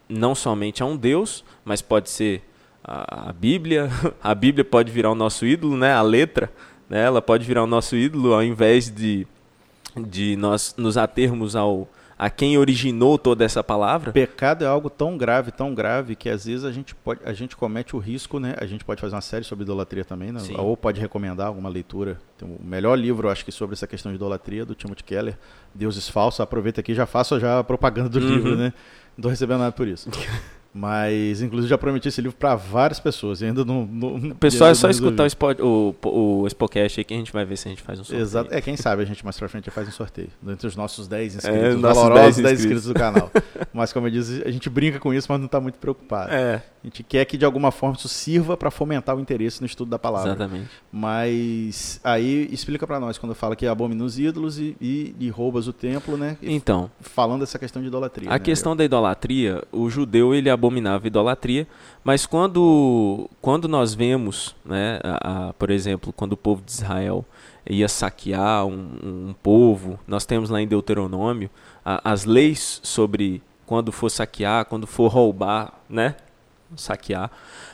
Não 0.08 0.36
somente 0.36 0.84
a 0.84 0.86
um 0.86 0.96
Deus, 0.96 1.44
mas 1.66 1.82
pode 1.82 2.12
ser 2.12 2.44
a, 2.84 3.30
a 3.30 3.34
Bíblia. 3.34 3.90
A 4.24 4.36
Bíblia 4.36 4.64
pode 4.64 4.92
virar 4.92 5.10
o 5.10 5.16
nosso 5.16 5.44
ídolo, 5.44 5.76
né? 5.76 5.92
A 5.94 6.04
letra, 6.04 6.54
né? 6.88 7.04
Ela 7.04 7.20
pode 7.22 7.48
virar 7.48 7.64
o 7.64 7.68
nosso 7.68 7.96
ídolo 7.96 8.32
ao 8.32 8.44
invés 8.44 8.92
de, 8.92 9.26
de 9.98 10.36
nós 10.36 10.76
nos 10.78 10.98
atermos 10.98 11.56
ao 11.56 11.90
a 12.20 12.30
quem 12.30 12.58
originou 12.58 13.18
toda 13.18 13.46
essa 13.46 13.64
palavra. 13.64 14.12
Pecado 14.12 14.64
é 14.64 14.68
algo 14.68 14.90
tão 14.90 15.16
grave, 15.18 15.52
tão 15.52 15.74
grave, 15.76 16.16
que 16.16 16.30
às 16.30 16.46
vezes 16.46 16.66
a 16.66 16.72
gente, 16.72 16.96
pode, 16.96 17.20
a 17.24 17.32
gente 17.34 17.56
comete 17.56 17.96
o 17.96 18.00
risco, 18.00 18.40
né? 18.40 18.56
A 18.60 18.66
gente 18.66 18.84
pode 18.84 19.00
fazer 19.00 19.14
uma 19.16 19.22
série 19.22 19.44
sobre 19.44 19.64
idolatria 19.64 20.04
também, 20.04 20.32
né? 20.32 20.40
Ou 20.58 20.76
pode 20.76 21.00
recomendar 21.00 21.48
alguma 21.48 21.70
leitura. 21.70 22.20
Tem 22.38 22.48
o 22.48 22.60
melhor 22.64 22.96
livro, 22.98 23.30
acho 23.30 23.46
que, 23.46 23.52
sobre 23.52 23.74
essa 23.76 23.86
questão 23.86 24.12
de 24.12 24.16
idolatria, 24.16 24.66
do 24.66 24.74
Timothy 24.74 25.04
Keller, 25.04 25.38
Deuses 25.76 26.10
Falsos. 26.10 26.40
Aproveita 26.40 26.82
aqui 26.82 26.92
e 26.94 26.96
já 26.96 27.06
faço 27.06 27.40
já 27.40 27.60
a 27.60 27.64
propaganda 27.64 28.10
do 28.10 28.20
Uhum. 28.20 28.28
livro, 28.28 28.56
né? 28.58 28.74
Não 29.16 29.22
tô 29.24 29.30
recebendo 29.30 29.60
nada 29.60 29.72
por 29.72 29.88
isso. 29.88 30.10
Mas, 30.78 31.42
inclusive, 31.42 31.68
já 31.68 31.78
prometi 31.78 32.08
esse 32.08 32.22
livro 32.22 32.38
para 32.38 32.54
várias 32.54 33.00
pessoas. 33.00 33.42
E 33.42 33.46
ainda 33.46 33.66
não. 33.66 33.84
não 33.84 34.30
pessoal 34.36 34.70
é 34.70 34.76
só 34.76 34.88
escutar 34.92 35.24
o, 35.24 35.26
spot, 35.26 35.60
o, 35.60 35.96
o, 36.04 36.48
Spocast 36.48 37.00
aí 37.00 37.04
que 37.04 37.16
a 37.16 37.18
gente 37.18 37.34
vai 37.34 37.44
ver 37.46 37.58
se 37.58 37.68
a 37.68 37.72
gente 37.72 37.82
faz 37.82 38.00
um 38.00 38.04
sorteio. 38.04 38.22
Exato. 38.22 38.54
É, 38.54 38.62
quem 38.62 38.78
sabe 38.78 39.02
a 39.02 39.06
gente 39.06 39.24
mais 39.24 39.36
pra 39.40 39.50
frente 39.50 39.72
faz 39.72 39.88
um 39.88 39.92
sorteio. 39.92 40.30
Entre 40.48 40.68
os 40.68 40.76
nossos 40.76 41.08
10 41.08 41.38
inscritos, 41.38 41.64
É, 41.64 41.70
os 41.70 41.82
nossos 41.82 42.04
valorosos 42.04 42.36
10 42.36 42.36
10 42.36 42.60
inscritos. 42.60 42.84
inscritos 42.84 42.86
do 42.86 42.94
canal. 42.94 43.32
Mas, 43.74 43.92
como 43.92 44.06
eu 44.06 44.12
disse, 44.12 44.44
a 44.46 44.52
gente 44.52 44.70
brinca 44.70 45.00
com 45.00 45.12
isso, 45.12 45.26
mas 45.32 45.40
não 45.40 45.48
está 45.48 45.60
muito 45.60 45.80
preocupado. 45.80 46.32
É, 46.32 46.62
A 46.84 46.88
gente 46.88 47.02
quer 47.02 47.26
que, 47.26 47.40
de 47.40 47.46
alguma 47.46 47.72
forma, 47.72 47.96
isso 47.96 48.08
sirva 48.08 48.56
para 48.56 48.70
fomentar 48.70 49.16
o 49.16 49.20
interesse 49.20 49.60
no 49.62 49.66
estudo 49.66 49.90
da 49.90 49.98
palavra. 49.98 50.30
exatamente. 50.30 50.70
Mas 50.92 52.00
aí 52.04 52.48
explica 52.52 52.86
para 52.86 53.00
nós 53.00 53.18
quando 53.18 53.34
fala 53.34 53.56
que 53.56 53.66
abomina 53.66 54.04
os 54.04 54.20
ídolos 54.20 54.60
e, 54.60 54.78
e, 54.80 55.16
e 55.20 55.30
roubas 55.30 55.68
o 55.68 55.74
templo, 55.74 56.18
né? 56.18 56.38
E 56.40 56.54
Então, 56.54 56.92
falando 57.02 57.40
dessa 57.40 57.58
questão 57.58 57.82
de 57.82 57.88
idolatria. 57.88 58.30
A 58.30 58.34
né, 58.34 58.40
questão 58.40 58.76
da 58.76 58.86
idolatria, 58.86 59.64
o 59.72 59.90
judeu 59.90 60.36
ele 60.36 60.52
abominava 60.52 60.67
a 61.04 61.08
idolatria, 61.08 61.68
mas 62.04 62.26
quando, 62.26 63.30
quando 63.42 63.68
nós 63.68 63.94
vemos, 63.94 64.56
né, 64.66 65.00
a- 65.04 65.48
a- 65.50 65.54
por 65.54 65.70
exemplo, 65.70 66.14
quando 66.14 66.34
o 66.34 66.38
povo 66.38 66.62
de 66.66 66.72
Israel 66.72 67.26
ia 67.70 67.88
saquear 67.88 68.66
um, 68.66 69.30
um 69.30 69.36
povo, 69.44 70.00
nós 70.08 70.26
temos 70.26 70.50
lá 70.50 70.62
em 70.62 70.68
Deuteronômio 70.68 71.50
a- 71.86 72.02
as 72.12 72.26
leis 72.26 72.80
sobre 72.84 73.42
quando 73.66 73.92
for 73.92 74.10
saquear, 74.10 74.66
quando 74.66 74.88
for 74.88 75.08
roubar, 75.12 75.74
né, 75.90 76.16
saquear 76.76 77.30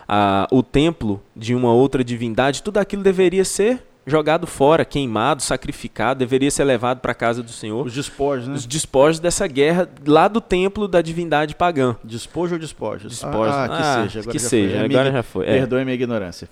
a- 0.08 0.48
o 0.52 0.62
templo 0.64 1.22
de 1.36 1.54
uma 1.56 1.72
outra 1.72 2.04
divindade, 2.04 2.62
tudo 2.64 2.78
aquilo 2.78 3.04
deveria 3.04 3.46
ser 3.46 3.84
jogado 4.06 4.46
fora, 4.46 4.84
queimado, 4.84 5.42
sacrificado, 5.42 6.20
deveria 6.20 6.52
ser 6.52 6.64
levado 6.66 7.00
para 7.00 7.14
a 7.14 7.16
casa 7.16 7.42
do 7.42 7.52
Senhor 7.52 7.86
Os 7.86 7.94
despojos, 7.94 8.48
né? 8.48 8.56
os 8.56 8.66
despojos 8.66 9.20
dessa 9.20 9.48
guerra 9.48 9.88
lá 10.06 10.28
do 10.28 10.42
templo 10.42 10.88
da 10.88 11.02
divindade 11.02 11.56
pagã. 11.56 11.96
Despojo 12.04 12.56
ou 12.56 12.60
despojos? 12.60 13.10
Despojos. 13.12 13.56
Ah, 13.56 13.68
que 13.70 13.76
Ah, 13.76 14.04
seja. 14.04 14.20
Agora 14.20 14.32
que 14.34 14.40
já 14.44 14.50
seja, 14.50 14.68
foi. 14.70 14.78
É 14.78 14.86
agora 14.86 15.04
minha- 15.04 15.12
já 15.14 15.24
foi. 15.24 15.46
é. 15.46 15.54
Perdoe 15.60 15.84
minha 15.86 15.96
ignorância. 15.96 16.50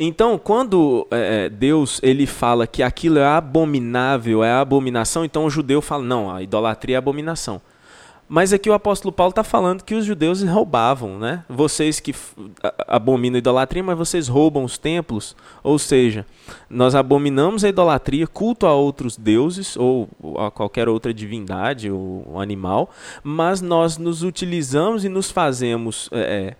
Então, 0.00 0.38
quando 0.38 1.06
é, 1.10 1.46
é, 1.46 1.48
Deus 1.48 2.00
ele 2.02 2.26
fala 2.26 2.66
que 2.66 2.82
aquilo 2.82 3.18
é 3.18 3.26
abominável, 3.26 4.42
é 4.42 4.52
abominação, 4.52 5.24
então 5.24 5.44
o 5.44 5.50
judeu 5.50 5.82
fala, 5.82 6.02
não, 6.04 6.30
a 6.34 6.42
idolatria 6.42 6.96
é 6.96 6.98
abominação. 6.98 7.60
Mas 8.28 8.52
aqui 8.52 8.68
o 8.68 8.74
apóstolo 8.74 9.10
Paulo 9.10 9.30
está 9.30 9.42
falando 9.42 9.82
que 9.82 9.94
os 9.94 10.04
judeus 10.04 10.42
roubavam, 10.42 11.18
né? 11.18 11.44
Vocês 11.48 11.98
que 11.98 12.14
abominam 12.86 13.36
a 13.36 13.38
idolatria, 13.38 13.82
mas 13.82 13.96
vocês 13.96 14.28
roubam 14.28 14.64
os 14.64 14.76
templos. 14.76 15.34
Ou 15.62 15.78
seja, 15.78 16.26
nós 16.68 16.94
abominamos 16.94 17.64
a 17.64 17.68
idolatria, 17.70 18.26
culto 18.26 18.66
a 18.66 18.74
outros 18.74 19.16
deuses 19.16 19.76
ou 19.76 20.08
a 20.38 20.50
qualquer 20.50 20.88
outra 20.88 21.14
divindade 21.14 21.90
ou 21.90 22.38
animal, 22.38 22.90
mas 23.22 23.62
nós 23.62 23.96
nos 23.96 24.22
utilizamos 24.22 25.06
e 25.06 25.08
nos 25.08 25.30
fazemos 25.30 26.10
é, 26.12 26.20
é, 26.20 26.56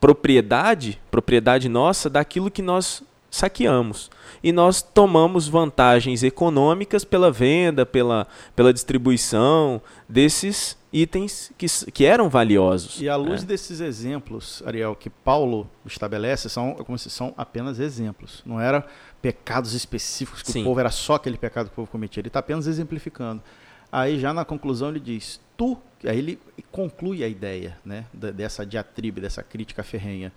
propriedade, 0.00 1.00
propriedade 1.12 1.68
nossa, 1.68 2.10
daquilo 2.10 2.50
que 2.50 2.60
nós 2.60 3.04
saqueamos. 3.32 4.10
E 4.42 4.52
nós 4.52 4.82
tomamos 4.82 5.48
vantagens 5.48 6.22
econômicas 6.22 7.02
pela 7.02 7.32
venda, 7.32 7.86
pela, 7.86 8.26
pela 8.54 8.72
distribuição 8.72 9.80
desses 10.06 10.76
itens 10.92 11.50
que, 11.56 11.66
que 11.90 12.04
eram 12.04 12.28
valiosos. 12.28 13.00
E 13.00 13.08
à 13.08 13.16
luz 13.16 13.40
né? 13.40 13.48
desses 13.48 13.80
exemplos, 13.80 14.62
Ariel, 14.66 14.94
que 14.94 15.08
Paulo 15.08 15.68
estabelece, 15.86 16.50
são, 16.50 16.74
como 16.74 16.98
se 16.98 17.08
são 17.08 17.32
apenas 17.36 17.80
exemplos. 17.80 18.42
Não 18.44 18.60
eram 18.60 18.84
pecados 19.22 19.72
específicos 19.72 20.42
que 20.42 20.52
Sim. 20.52 20.60
o 20.60 20.64
povo 20.64 20.80
era 20.80 20.90
só 20.90 21.14
aquele 21.14 21.38
pecado 21.38 21.68
que 21.68 21.72
o 21.72 21.76
povo 21.76 21.90
cometia. 21.90 22.20
Ele 22.20 22.28
está 22.28 22.40
apenas 22.40 22.66
exemplificando. 22.66 23.42
Aí 23.90 24.18
já 24.18 24.34
na 24.34 24.44
conclusão 24.44 24.90
ele 24.90 25.00
diz, 25.00 25.40
tu, 25.56 25.78
aí 26.04 26.18
ele 26.18 26.38
conclui 26.70 27.24
a 27.24 27.28
ideia 27.28 27.78
né, 27.82 28.04
dessa 28.12 28.66
diatribe, 28.66 29.22
dessa 29.22 29.42
crítica 29.42 29.82
ferrenha. 29.82 30.30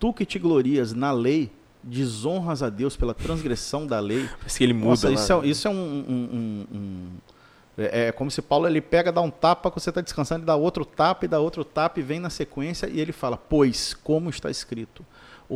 Tu 0.00 0.12
que 0.12 0.26
te 0.26 0.38
glorias 0.38 0.92
na 0.92 1.12
lei, 1.12 1.52
desonras 1.82 2.62
a 2.62 2.68
Deus 2.70 2.96
pela 2.96 3.14
transgressão 3.14 3.86
da 3.86 3.98
lei. 4.00 4.28
Parece 4.38 4.58
que 4.58 4.64
ele 4.64 4.72
muda 4.72 4.90
Nossa, 4.90 5.10
isso 5.12 5.32
é, 5.32 5.46
isso 5.46 5.68
é 5.68 5.70
um, 5.70 5.74
um- 5.74 6.28
um- 6.72 6.76
um- 6.76 7.08
é, 7.78 8.08
é 8.08 8.12
como 8.12 8.30
se 8.30 8.40
Paulo 8.42 8.66
ele 8.66 8.80
pega, 8.80 9.10
dá 9.10 9.20
um 9.20 9.30
tapa, 9.30 9.70
você 9.70 9.88
está 9.90 10.00
descansando, 10.00 10.40
ele 10.40 10.46
dá 10.46 10.56
outro 10.56 10.84
tapa 10.84 11.24
e 11.24 11.28
dá 11.28 11.40
outro 11.40 11.64
tapa 11.64 11.98
e 12.00 12.02
vem 12.02 12.20
na 12.20 12.30
sequência 12.30 12.86
e 12.88 13.00
ele 13.00 13.12
fala: 13.12 13.36
Pois, 13.36 13.94
como 13.94 14.28
está 14.30 14.50
escrito, 14.50 15.04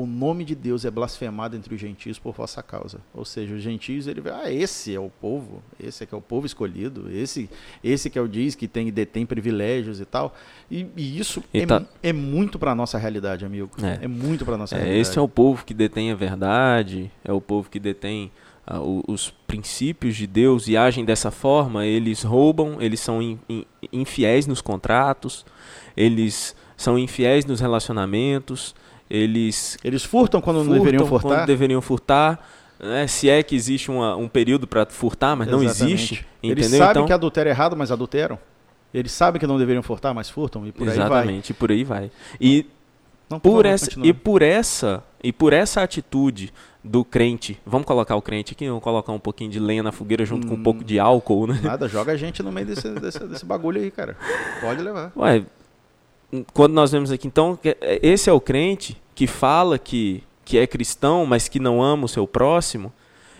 o 0.02 0.06
nome 0.06 0.44
de 0.44 0.54
Deus 0.54 0.84
é 0.84 0.90
blasfemado 0.90 1.56
entre 1.56 1.74
os 1.74 1.80
gentios 1.80 2.18
por 2.18 2.34
vossa 2.34 2.62
causa. 2.62 2.98
Ou 3.14 3.24
seja, 3.24 3.54
os 3.54 3.62
gentios, 3.62 4.06
ele 4.06 4.20
vê, 4.20 4.30
ah, 4.30 4.52
esse 4.52 4.94
é 4.94 5.00
o 5.00 5.08
povo, 5.08 5.62
esse 5.80 6.04
é 6.04 6.06
que 6.06 6.14
é 6.14 6.18
o 6.18 6.20
povo 6.20 6.44
escolhido, 6.46 7.10
esse, 7.10 7.48
esse 7.82 8.10
que 8.10 8.18
é 8.18 8.22
o 8.22 8.28
diz 8.28 8.54
que 8.54 8.68
tem 8.68 8.90
detém 8.92 9.24
privilégios 9.24 10.00
e 10.00 10.04
tal. 10.04 10.34
E, 10.70 10.86
e 10.96 11.18
isso 11.18 11.42
E 11.54 11.60
é, 11.60 11.66
tá- 11.66 11.82
é 12.02 12.12
muito 12.12 12.58
para 12.58 12.74
nossa 12.74 12.98
realidade, 12.98 13.44
amigo. 13.44 13.70
É. 13.82 14.04
É, 14.04 14.08
muito 14.08 14.44
para 14.44 14.56
nossa 14.58 14.74
É, 14.74 14.78
realidade. 14.78 15.00
esse 15.00 15.18
é 15.18 15.22
o 15.22 15.28
povo 15.28 15.64
que 15.64 15.72
detém 15.72 16.12
a 16.12 16.14
verdade, 16.14 17.10
é 17.24 17.32
o 17.32 17.40
povo 17.40 17.70
que 17.70 17.78
detém 17.80 18.30
ah, 18.66 18.80
o- 18.80 19.02
os 19.06 19.30
princípios 19.46 20.16
de 20.16 20.26
Deus 20.26 20.66
e 20.68 20.76
agem 20.76 21.04
dessa 21.04 21.30
forma. 21.30 21.86
Eles 21.86 22.22
roubam, 22.22 22.82
eles 22.82 22.98
são 23.00 23.22
in- 23.22 23.38
in- 23.48 23.64
infiéis 23.92 24.46
nos 24.46 24.60
contratos, 24.60 25.46
eles 25.96 26.54
são 26.76 26.98
infiéis 26.98 27.44
nos 27.46 27.60
relacionamentos, 27.60 28.74
eles 29.08 29.78
Eles 29.84 30.04
furtam 30.04 30.40
quando 30.40 30.58
não 30.58 30.64
furtam 30.64 30.78
deveriam 30.84 31.06
furtar. 31.06 31.28
quando 31.28 31.46
deveriam 31.46 31.80
furtar. 31.82 32.48
né? 32.78 33.06
Se 33.06 33.28
é 33.28 33.42
que 33.42 33.54
existe 33.56 33.90
uma- 33.90 34.16
um 34.16 34.28
período 34.28 34.66
para 34.66 34.84
furtar, 34.86 35.34
mas 35.36 35.48
não 35.48 35.62
Exatamente. 35.62 35.94
existe, 35.94 36.26
Eles 36.42 36.66
entendeu? 36.66 36.78
sabem 36.78 36.90
então, 36.90 37.06
que 37.06 37.12
adultério 37.12 37.48
é 37.48 37.52
errado, 37.52 37.74
mas 37.76 37.90
adulteram. 37.90 38.38
Eles 38.92 39.12
sabem 39.12 39.40
que 39.40 39.46
não 39.46 39.58
deveriam 39.58 39.82
furtar, 39.82 40.12
mas 40.14 40.28
furtam 40.30 40.66
e 40.66 40.72
por 40.72 40.88
aí 40.88 40.96
vai. 40.96 41.06
Exatamente, 41.06 41.50
e 41.50 41.54
por 41.54 41.70
aí 41.70 41.84
vai. 41.84 42.10
E 42.40 42.66
Não, 43.30 43.40
por 43.40 43.64
essa 43.66 43.86
continua. 43.86 44.06
e 44.06 44.12
por 44.12 44.42
essa 44.42 45.02
e 45.22 45.32
por 45.32 45.52
essa 45.52 45.82
atitude 45.82 46.52
do 46.84 47.04
crente, 47.04 47.58
vamos 47.66 47.84
colocar 47.86 48.14
o 48.14 48.22
crente 48.22 48.52
aqui, 48.52 48.66
vamos 48.68 48.82
colocar 48.82 49.10
um 49.12 49.18
pouquinho 49.18 49.50
de 49.50 49.58
lenha 49.58 49.82
na 49.82 49.90
fogueira 49.90 50.24
junto 50.24 50.46
com 50.46 50.54
um 50.54 50.58
Hum. 50.58 50.62
pouco 50.62 50.84
de 50.84 51.00
álcool, 51.00 51.46
né? 51.48 51.58
Nada, 51.62 51.88
joga 51.88 52.12
a 52.12 52.16
gente 52.16 52.42
no 52.42 52.52
meio 52.52 52.66
desse, 52.66 52.88
desse, 52.90 53.18
desse 53.26 53.44
bagulho 53.44 53.80
aí, 53.80 53.90
cara. 53.90 54.16
Pode 54.60 54.80
levar. 54.82 55.10
Ué, 55.16 55.42
quando 56.52 56.72
nós 56.72 56.92
vemos 56.92 57.10
aqui, 57.10 57.26
então, 57.26 57.58
é- 57.64 58.00
esse 58.02 58.28
é 58.28 58.32
o 58.32 58.40
crente 58.40 59.00
que 59.14 59.26
fala 59.26 59.78
que, 59.78 60.22
que 60.44 60.58
é 60.58 60.66
cristão, 60.66 61.24
mas 61.24 61.48
que 61.48 61.58
não 61.58 61.82
ama 61.82 62.04
o 62.04 62.08
seu 62.08 62.26
próximo. 62.26 62.92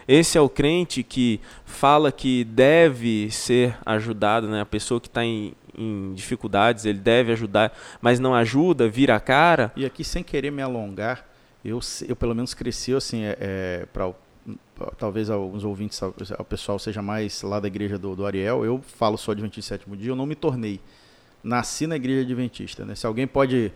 Esse 0.09 0.39
é 0.39 0.41
o 0.41 0.49
crente 0.49 1.03
que 1.03 1.41
fala 1.65 2.13
que 2.13 2.45
deve 2.45 3.29
ser 3.31 3.77
ajudado, 3.85 4.47
né? 4.47 4.61
A 4.61 4.67
pessoa 4.67 5.01
que 5.01 5.09
está 5.09 5.25
em, 5.25 5.53
em 5.77 6.15
dificuldades, 6.15 6.85
ele 6.85 7.01
deve 7.01 7.33
ajudar, 7.33 7.77
mas 8.01 8.21
não 8.21 8.33
ajuda, 8.35 8.89
vira 8.89 9.17
a 9.17 9.21
cara. 9.21 9.73
E 9.75 9.85
aqui, 9.85 10.05
sem 10.05 10.23
querer 10.23 10.53
me 10.53 10.63
alongar, 10.63 11.27
eu, 11.65 11.81
eu 12.09 12.15
pelo 12.15 12.35
menos 12.37 12.55
cresci 12.55 12.95
assim, 12.95 13.25
é, 13.25 13.37
é, 13.41 13.87
para 13.93 14.13
talvez 14.97 15.29
alguns 15.29 15.65
ouvintes, 15.65 16.01
o 16.01 16.45
pessoal 16.45 16.79
seja 16.79 17.03
mais 17.03 17.43
lá 17.43 17.59
da 17.59 17.67
igreja 17.67 17.99
do, 17.99 18.15
do 18.15 18.25
Ariel, 18.25 18.65
eu 18.65 18.81
falo 18.81 19.19
só 19.19 19.33
Adventista 19.33 19.75
sétimo 19.75 19.97
dia, 19.97 20.11
eu 20.11 20.17
não 20.17 20.27
me 20.27 20.37
tornei. 20.37 20.81
Nasci 21.43 21.87
na 21.87 21.97
igreja 21.97 22.23
adventista, 22.23 22.85
né? 22.85 22.95
Se 22.95 23.07
alguém 23.07 23.27
pode 23.27 23.73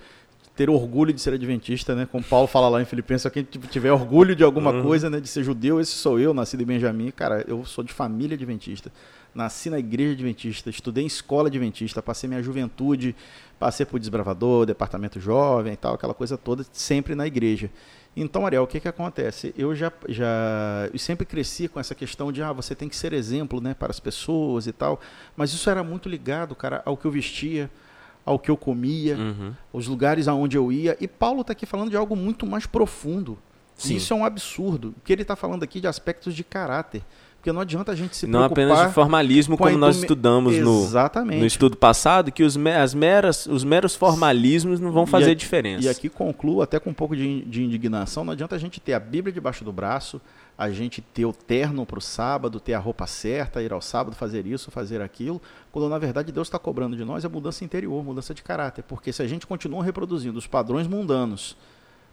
ter 0.57 0.69
orgulho 0.69 1.13
de 1.13 1.21
ser 1.21 1.33
adventista, 1.33 1.95
né? 1.95 2.07
Como 2.11 2.23
Paulo 2.23 2.47
fala 2.47 2.69
lá 2.69 2.83
em 2.83 2.85
Filipenses, 2.85 3.23
se 3.23 3.31
quem 3.31 3.45
tiver 3.45 3.93
orgulho 3.93 4.35
de 4.37 4.43
alguma 4.45 4.73
Uhum. 4.73 4.83
coisa, 4.83 5.09
né? 5.09 5.21
De 5.21 5.29
ser 5.29 5.43
judeu, 5.45 5.81
esse 5.81 5.93
sou 5.93 6.19
eu, 6.19 6.35
nascido 6.35 6.63
em 6.63 6.67
Benjamim. 6.67 7.11
Cara, 7.11 7.45
eu 7.49 7.65
sou 7.65 7.83
de 7.85 7.93
família 7.93 8.35
adventista. 8.35 8.93
Nasci 9.35 9.71
na 9.71 9.79
igreja 9.79 10.13
adventista, 10.15 10.69
estudei 10.69 11.05
em 11.05 11.07
escola 11.07 11.49
adventista, 11.49 12.03
passei 12.03 12.29
minha 12.29 12.43
juventude, 12.43 13.15
passei 13.61 13.87
por 13.87 14.01
desbravador, 14.01 14.67
departamento 14.67 15.21
jovem 15.21 15.73
e 15.75 15.77
tal, 15.77 15.95
aquela 15.95 16.13
coisa 16.13 16.37
toda, 16.37 16.67
sempre 16.73 17.15
na 17.15 17.27
igreja. 17.29 17.71
Então, 18.17 18.45
Ariel, 18.45 18.65
o 18.65 18.67
que 18.67 18.81
que 18.81 18.89
acontece? 18.89 19.55
Eu 19.57 19.75
já, 19.75 19.93
já 20.09 20.27
eu 20.93 20.99
sempre 20.99 21.25
cresci 21.25 21.69
com 21.69 21.79
essa 21.79 21.95
questão 21.95 22.33
de, 22.33 22.43
ah, 22.43 22.53
você 22.53 22.75
tem 22.75 22.89
que 22.89 22.97
ser 22.97 23.13
exemplo, 23.13 23.61
né, 23.61 23.73
para 23.73 23.91
as 23.91 24.01
pessoas 24.01 24.67
e 24.67 24.73
tal, 24.73 25.01
mas 25.37 25.53
isso 25.53 25.71
era 25.71 25.83
muito 25.83 26.09
ligado, 26.09 26.55
cara, 26.57 26.83
ao 26.85 26.97
que 26.97 27.05
eu 27.07 27.11
vestia, 27.11 27.71
ao 28.27 28.39
que 28.39 28.51
eu 28.51 28.57
comia, 28.57 29.17
Uhum. 29.17 29.55
os 29.73 29.87
lugares 29.87 30.27
aonde 30.29 30.57
eu 30.57 30.71
ia. 30.73 30.97
E 31.01 31.07
Paulo 31.09 31.41
está 31.43 31.53
aqui 31.53 31.65
falando 31.67 31.91
de 31.91 31.97
algo 31.97 32.17
muito 32.17 32.45
mais 32.47 32.67
profundo. 32.67 33.39
Sim. 33.77 33.97
Isso 33.97 34.13
é 34.13 34.17
um 34.17 34.25
absurdo. 34.25 34.89
O 34.99 35.01
que 35.03 35.13
ele 35.13 35.23
está 35.23 35.35
falando 35.35 35.63
aqui 35.63 35.81
de 35.81 35.87
aspectos 35.87 36.35
de 36.35 36.45
caráter. 36.45 37.03
Porque 37.41 37.53
não 37.53 37.63
adianta 37.63 37.91
a 37.91 37.95
gente 37.95 38.15
se 38.15 38.27
Não 38.27 38.41
preocupar 38.51 38.65
apenas 38.65 38.89
de 38.89 38.95
formalismo, 38.95 39.57
com 39.57 39.65
a 39.65 39.69
como 39.69 39.79
nós 39.79 39.97
estudamos 39.97 40.59
no, 40.59 40.83
Exatamente. 40.83 41.41
no 41.41 41.47
estudo 41.47 41.75
passado, 41.75 42.31
que 42.31 42.43
os, 42.43 42.55
as 42.59 42.93
meras, 42.93 43.47
os 43.47 43.65
meros 43.65 43.95
formalismos 43.95 44.79
não 44.79 44.93
vão 44.93 45.05
E 45.05 45.07
fazer 45.07 45.25
aqui- 45.31 45.35
diferença. 45.37 45.87
E 45.87 45.89
aqui 45.89 46.11
concluo 46.11 46.61
até 46.61 46.79
com 46.79 46.91
um 46.91 46.95
pouco 46.95 47.17
de, 47.17 47.41
de 47.47 47.65
indignação. 47.65 48.27
Não 48.27 48.35
adianta 48.35 48.55
a 48.57 48.59
gente 48.59 48.79
ter 48.79 48.93
a 48.93 49.01
Bíblia 49.01 49.33
debaixo 49.33 49.65
do 49.65 49.73
braço, 49.73 50.21
a 50.59 50.69
gente 50.69 51.01
ter 51.01 51.25
o 51.25 51.33
terno 51.33 51.87
para 51.87 51.99
o 51.99 52.03
sábado, 52.03 52.61
ter 52.61 52.75
a 52.75 52.79
roupa 52.79 53.07
certa, 53.07 53.63
ir 53.63 53.73
ao 53.73 53.81
sábado 53.81 54.15
fazer 54.15 54.47
isso, 54.47 54.71
fazer 54.71 55.01
aquilo, 55.01 55.41
quando 55.73 55.89
na 55.89 55.97
verdade 55.97 56.31
Deus 56.31 56.47
está 56.47 56.59
cobrando 56.59 56.95
de 56.95 57.07
nós 57.07 57.25
é 57.25 57.29
mudança 57.29 57.65
interior, 57.65 58.05
mudança 58.05 58.35
de 58.35 58.43
caráter. 58.43 58.83
Porque 58.83 59.15
se 59.15 59.23
a 59.23 59.27
gente 59.27 59.47
continua 59.47 59.83
reproduzindo 59.83 60.39
os 60.39 60.47
padrões 60.47 60.87
mundanos 60.87 61.57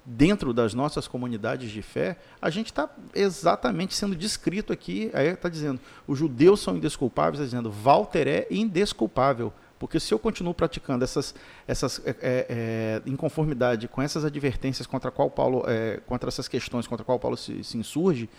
dentro 0.10 0.54
das 0.54 0.74
nossas 0.74 1.06
comunidades 1.06 1.70
de 1.70 1.82
fé, 1.82 2.18
a 2.42 2.50
gente 2.50 2.68
está 2.68 2.90
exatamente 3.14 3.94
sendo 3.94 4.16
descrito 4.16 4.72
aqui. 4.72 5.12
Aí 5.14 5.28
está 5.28 5.50
dizendo, 5.50 5.82
os 6.08 6.18
judeus 6.18 6.62
são 6.62 6.78
indesculpáveis, 6.78 7.42
está 7.42 7.44
dizendo, 7.44 7.70
Walter 7.70 8.26
é 8.26 8.48
indesculpável. 8.50 9.52
Porque 9.78 10.00
se 10.00 10.14
eu 10.14 10.18
continuo 10.18 10.54
praticando 10.54 11.04
essas, 11.04 11.36
essas 11.68 12.02
é, 12.06 12.10
é, 12.10 12.16
é, 12.22 13.02
em 13.06 13.18
conformidade 13.18 13.90
com 13.90 14.02
essas 14.02 14.24
advertências 14.24 14.88
contra 14.88 15.12
qual 15.12 15.30
Paulo, 15.30 15.66
é, 15.68 16.00
contra 16.08 16.30
essas 16.30 16.48
questões 16.48 16.88
contra 16.88 17.04
qual 17.04 17.20
Paulo 17.20 17.36
se, 17.36 17.62
se 17.64 17.78
insurge, 17.78 18.30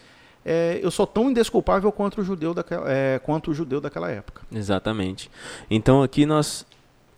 é, 0.44 0.80
eu 0.82 0.90
sou 0.90 1.06
tão 1.06 1.30
indesculpável 1.30 1.92
quanto 1.92 2.22
o 2.22 2.24
judeu 2.24 2.54
daquela, 2.54 2.90
é, 2.90 3.18
quanto 3.18 3.50
o 3.50 3.54
judeu 3.54 3.80
daquela 3.80 4.10
época. 4.10 4.40
Exatamente. 4.50 5.30
Então 5.70 6.02
aqui 6.02 6.24
nós 6.24 6.66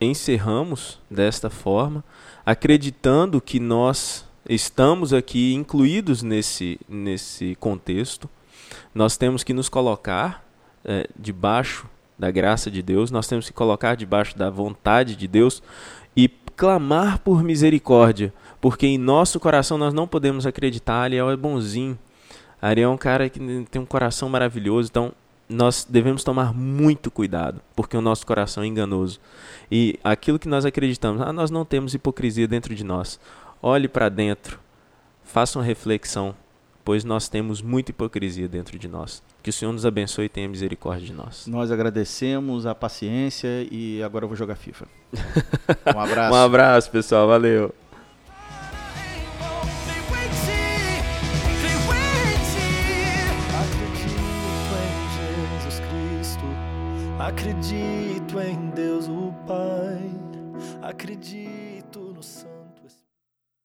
encerramos 0.01 0.99
desta 1.09 1.49
forma, 1.49 2.03
acreditando 2.45 3.41
que 3.41 3.61
nós 3.61 4.29
estamos 4.49 5.13
aqui 5.13 5.55
incluídos 5.55 6.23
nesse, 6.23 6.79
nesse 6.89 7.55
contexto. 7.57 8.29
Nós 8.95 9.17
temos 9.17 9.45
que 9.45 9.53
nos 9.53 9.69
colocar 9.69 10.45
eh, 10.85 11.09
debaixo 11.19 11.89
da 12.19 12.31
graça 12.31 12.71
de 12.71 12.83
Deus, 12.83 13.11
nós 13.11 13.27
temos 13.27 13.47
que 13.47 13.53
colocar 13.53 13.95
debaixo 13.95 14.37
da 14.37 14.51
vontade 14.51 15.17
de 15.17 15.27
Deus 15.27 15.63
e 16.15 16.29
clamar 16.29 17.19
por 17.21 17.43
misericórdia, 17.43 18.33
porque 18.61 18.87
em 18.87 18.99
nosso 18.99 19.41
coração 19.41 19.79
nós 19.79 19.95
não 19.95 20.07
podemos 20.07 20.47
acreditar, 20.47 20.97
Ariel 20.97 21.31
é 21.31 21.37
bonzinho, 21.37 21.99
Ariel 22.61 22.91
é 22.91 22.95
um 22.95 22.99
cara 22.99 23.31
que 23.31 23.39
tem 23.71 23.81
um 23.81 23.87
coração 23.87 24.29
maravilhoso, 24.29 24.91
então 24.91 25.13
nós 25.49 25.87
devemos 25.89 26.23
tomar 26.23 26.55
muito 26.55 27.11
cuidado, 27.11 27.61
porque 27.75 27.97
o 27.97 28.01
nosso 28.01 28.27
coração 28.27 28.63
é 28.63 28.67
enganoso. 28.67 29.19
E 29.73 29.99
aquilo 30.05 30.39
que 30.39 30.49
nós 30.49 30.65
acreditamos, 30.65 31.21
ah, 31.23 31.33
nós 31.33 31.51
não 31.51 31.65
temos 31.65 31.95
hipocrisia 31.95 32.47
dentro 32.47 32.75
de 32.75 32.85
nós. 32.85 33.19
Olhe 33.63 33.89
para 33.89 34.09
dentro, 34.09 34.59
faça 35.23 35.59
uma 35.59 35.65
reflexão, 35.65 36.35
pois 36.83 37.05
nós 37.05 37.29
temos 37.29 37.61
muita 37.61 37.91
hipocrisia 37.91 38.49
dentro 38.49 38.79
de 38.79 38.89
nós. 38.89 39.23
Que 39.43 39.51
o 39.51 39.53
Senhor 39.53 39.71
nos 39.71 39.85
abençoe 39.85 40.25
e 40.25 40.29
tenha 40.31 40.49
misericórdia 40.49 41.07
de 41.07 41.13
nós. 41.13 41.47
Nós 41.47 41.71
agradecemos 41.71 42.65
a 42.65 42.75
paciência 42.75 43.69
e 43.71 44.03
agora 44.03 44.25
eu 44.25 44.29
vou 44.29 44.37
jogar 44.37 44.57
FIFA. 44.57 44.87
Um 45.95 46.01
abraço. 46.01 46.35
Um 46.35 46.39
abraço, 46.39 46.91
pessoal. 46.91 47.29
Valeu. 47.29 47.75
Acredito 53.61 54.75
em 54.79 55.61
Jesus 55.61 55.81
Cristo, 55.81 56.45
acredito 57.19 58.41
em 58.41 58.71
Deus 58.71 59.07
o 59.09 59.35
Pai, 59.47 60.11
acredito. 60.83 61.60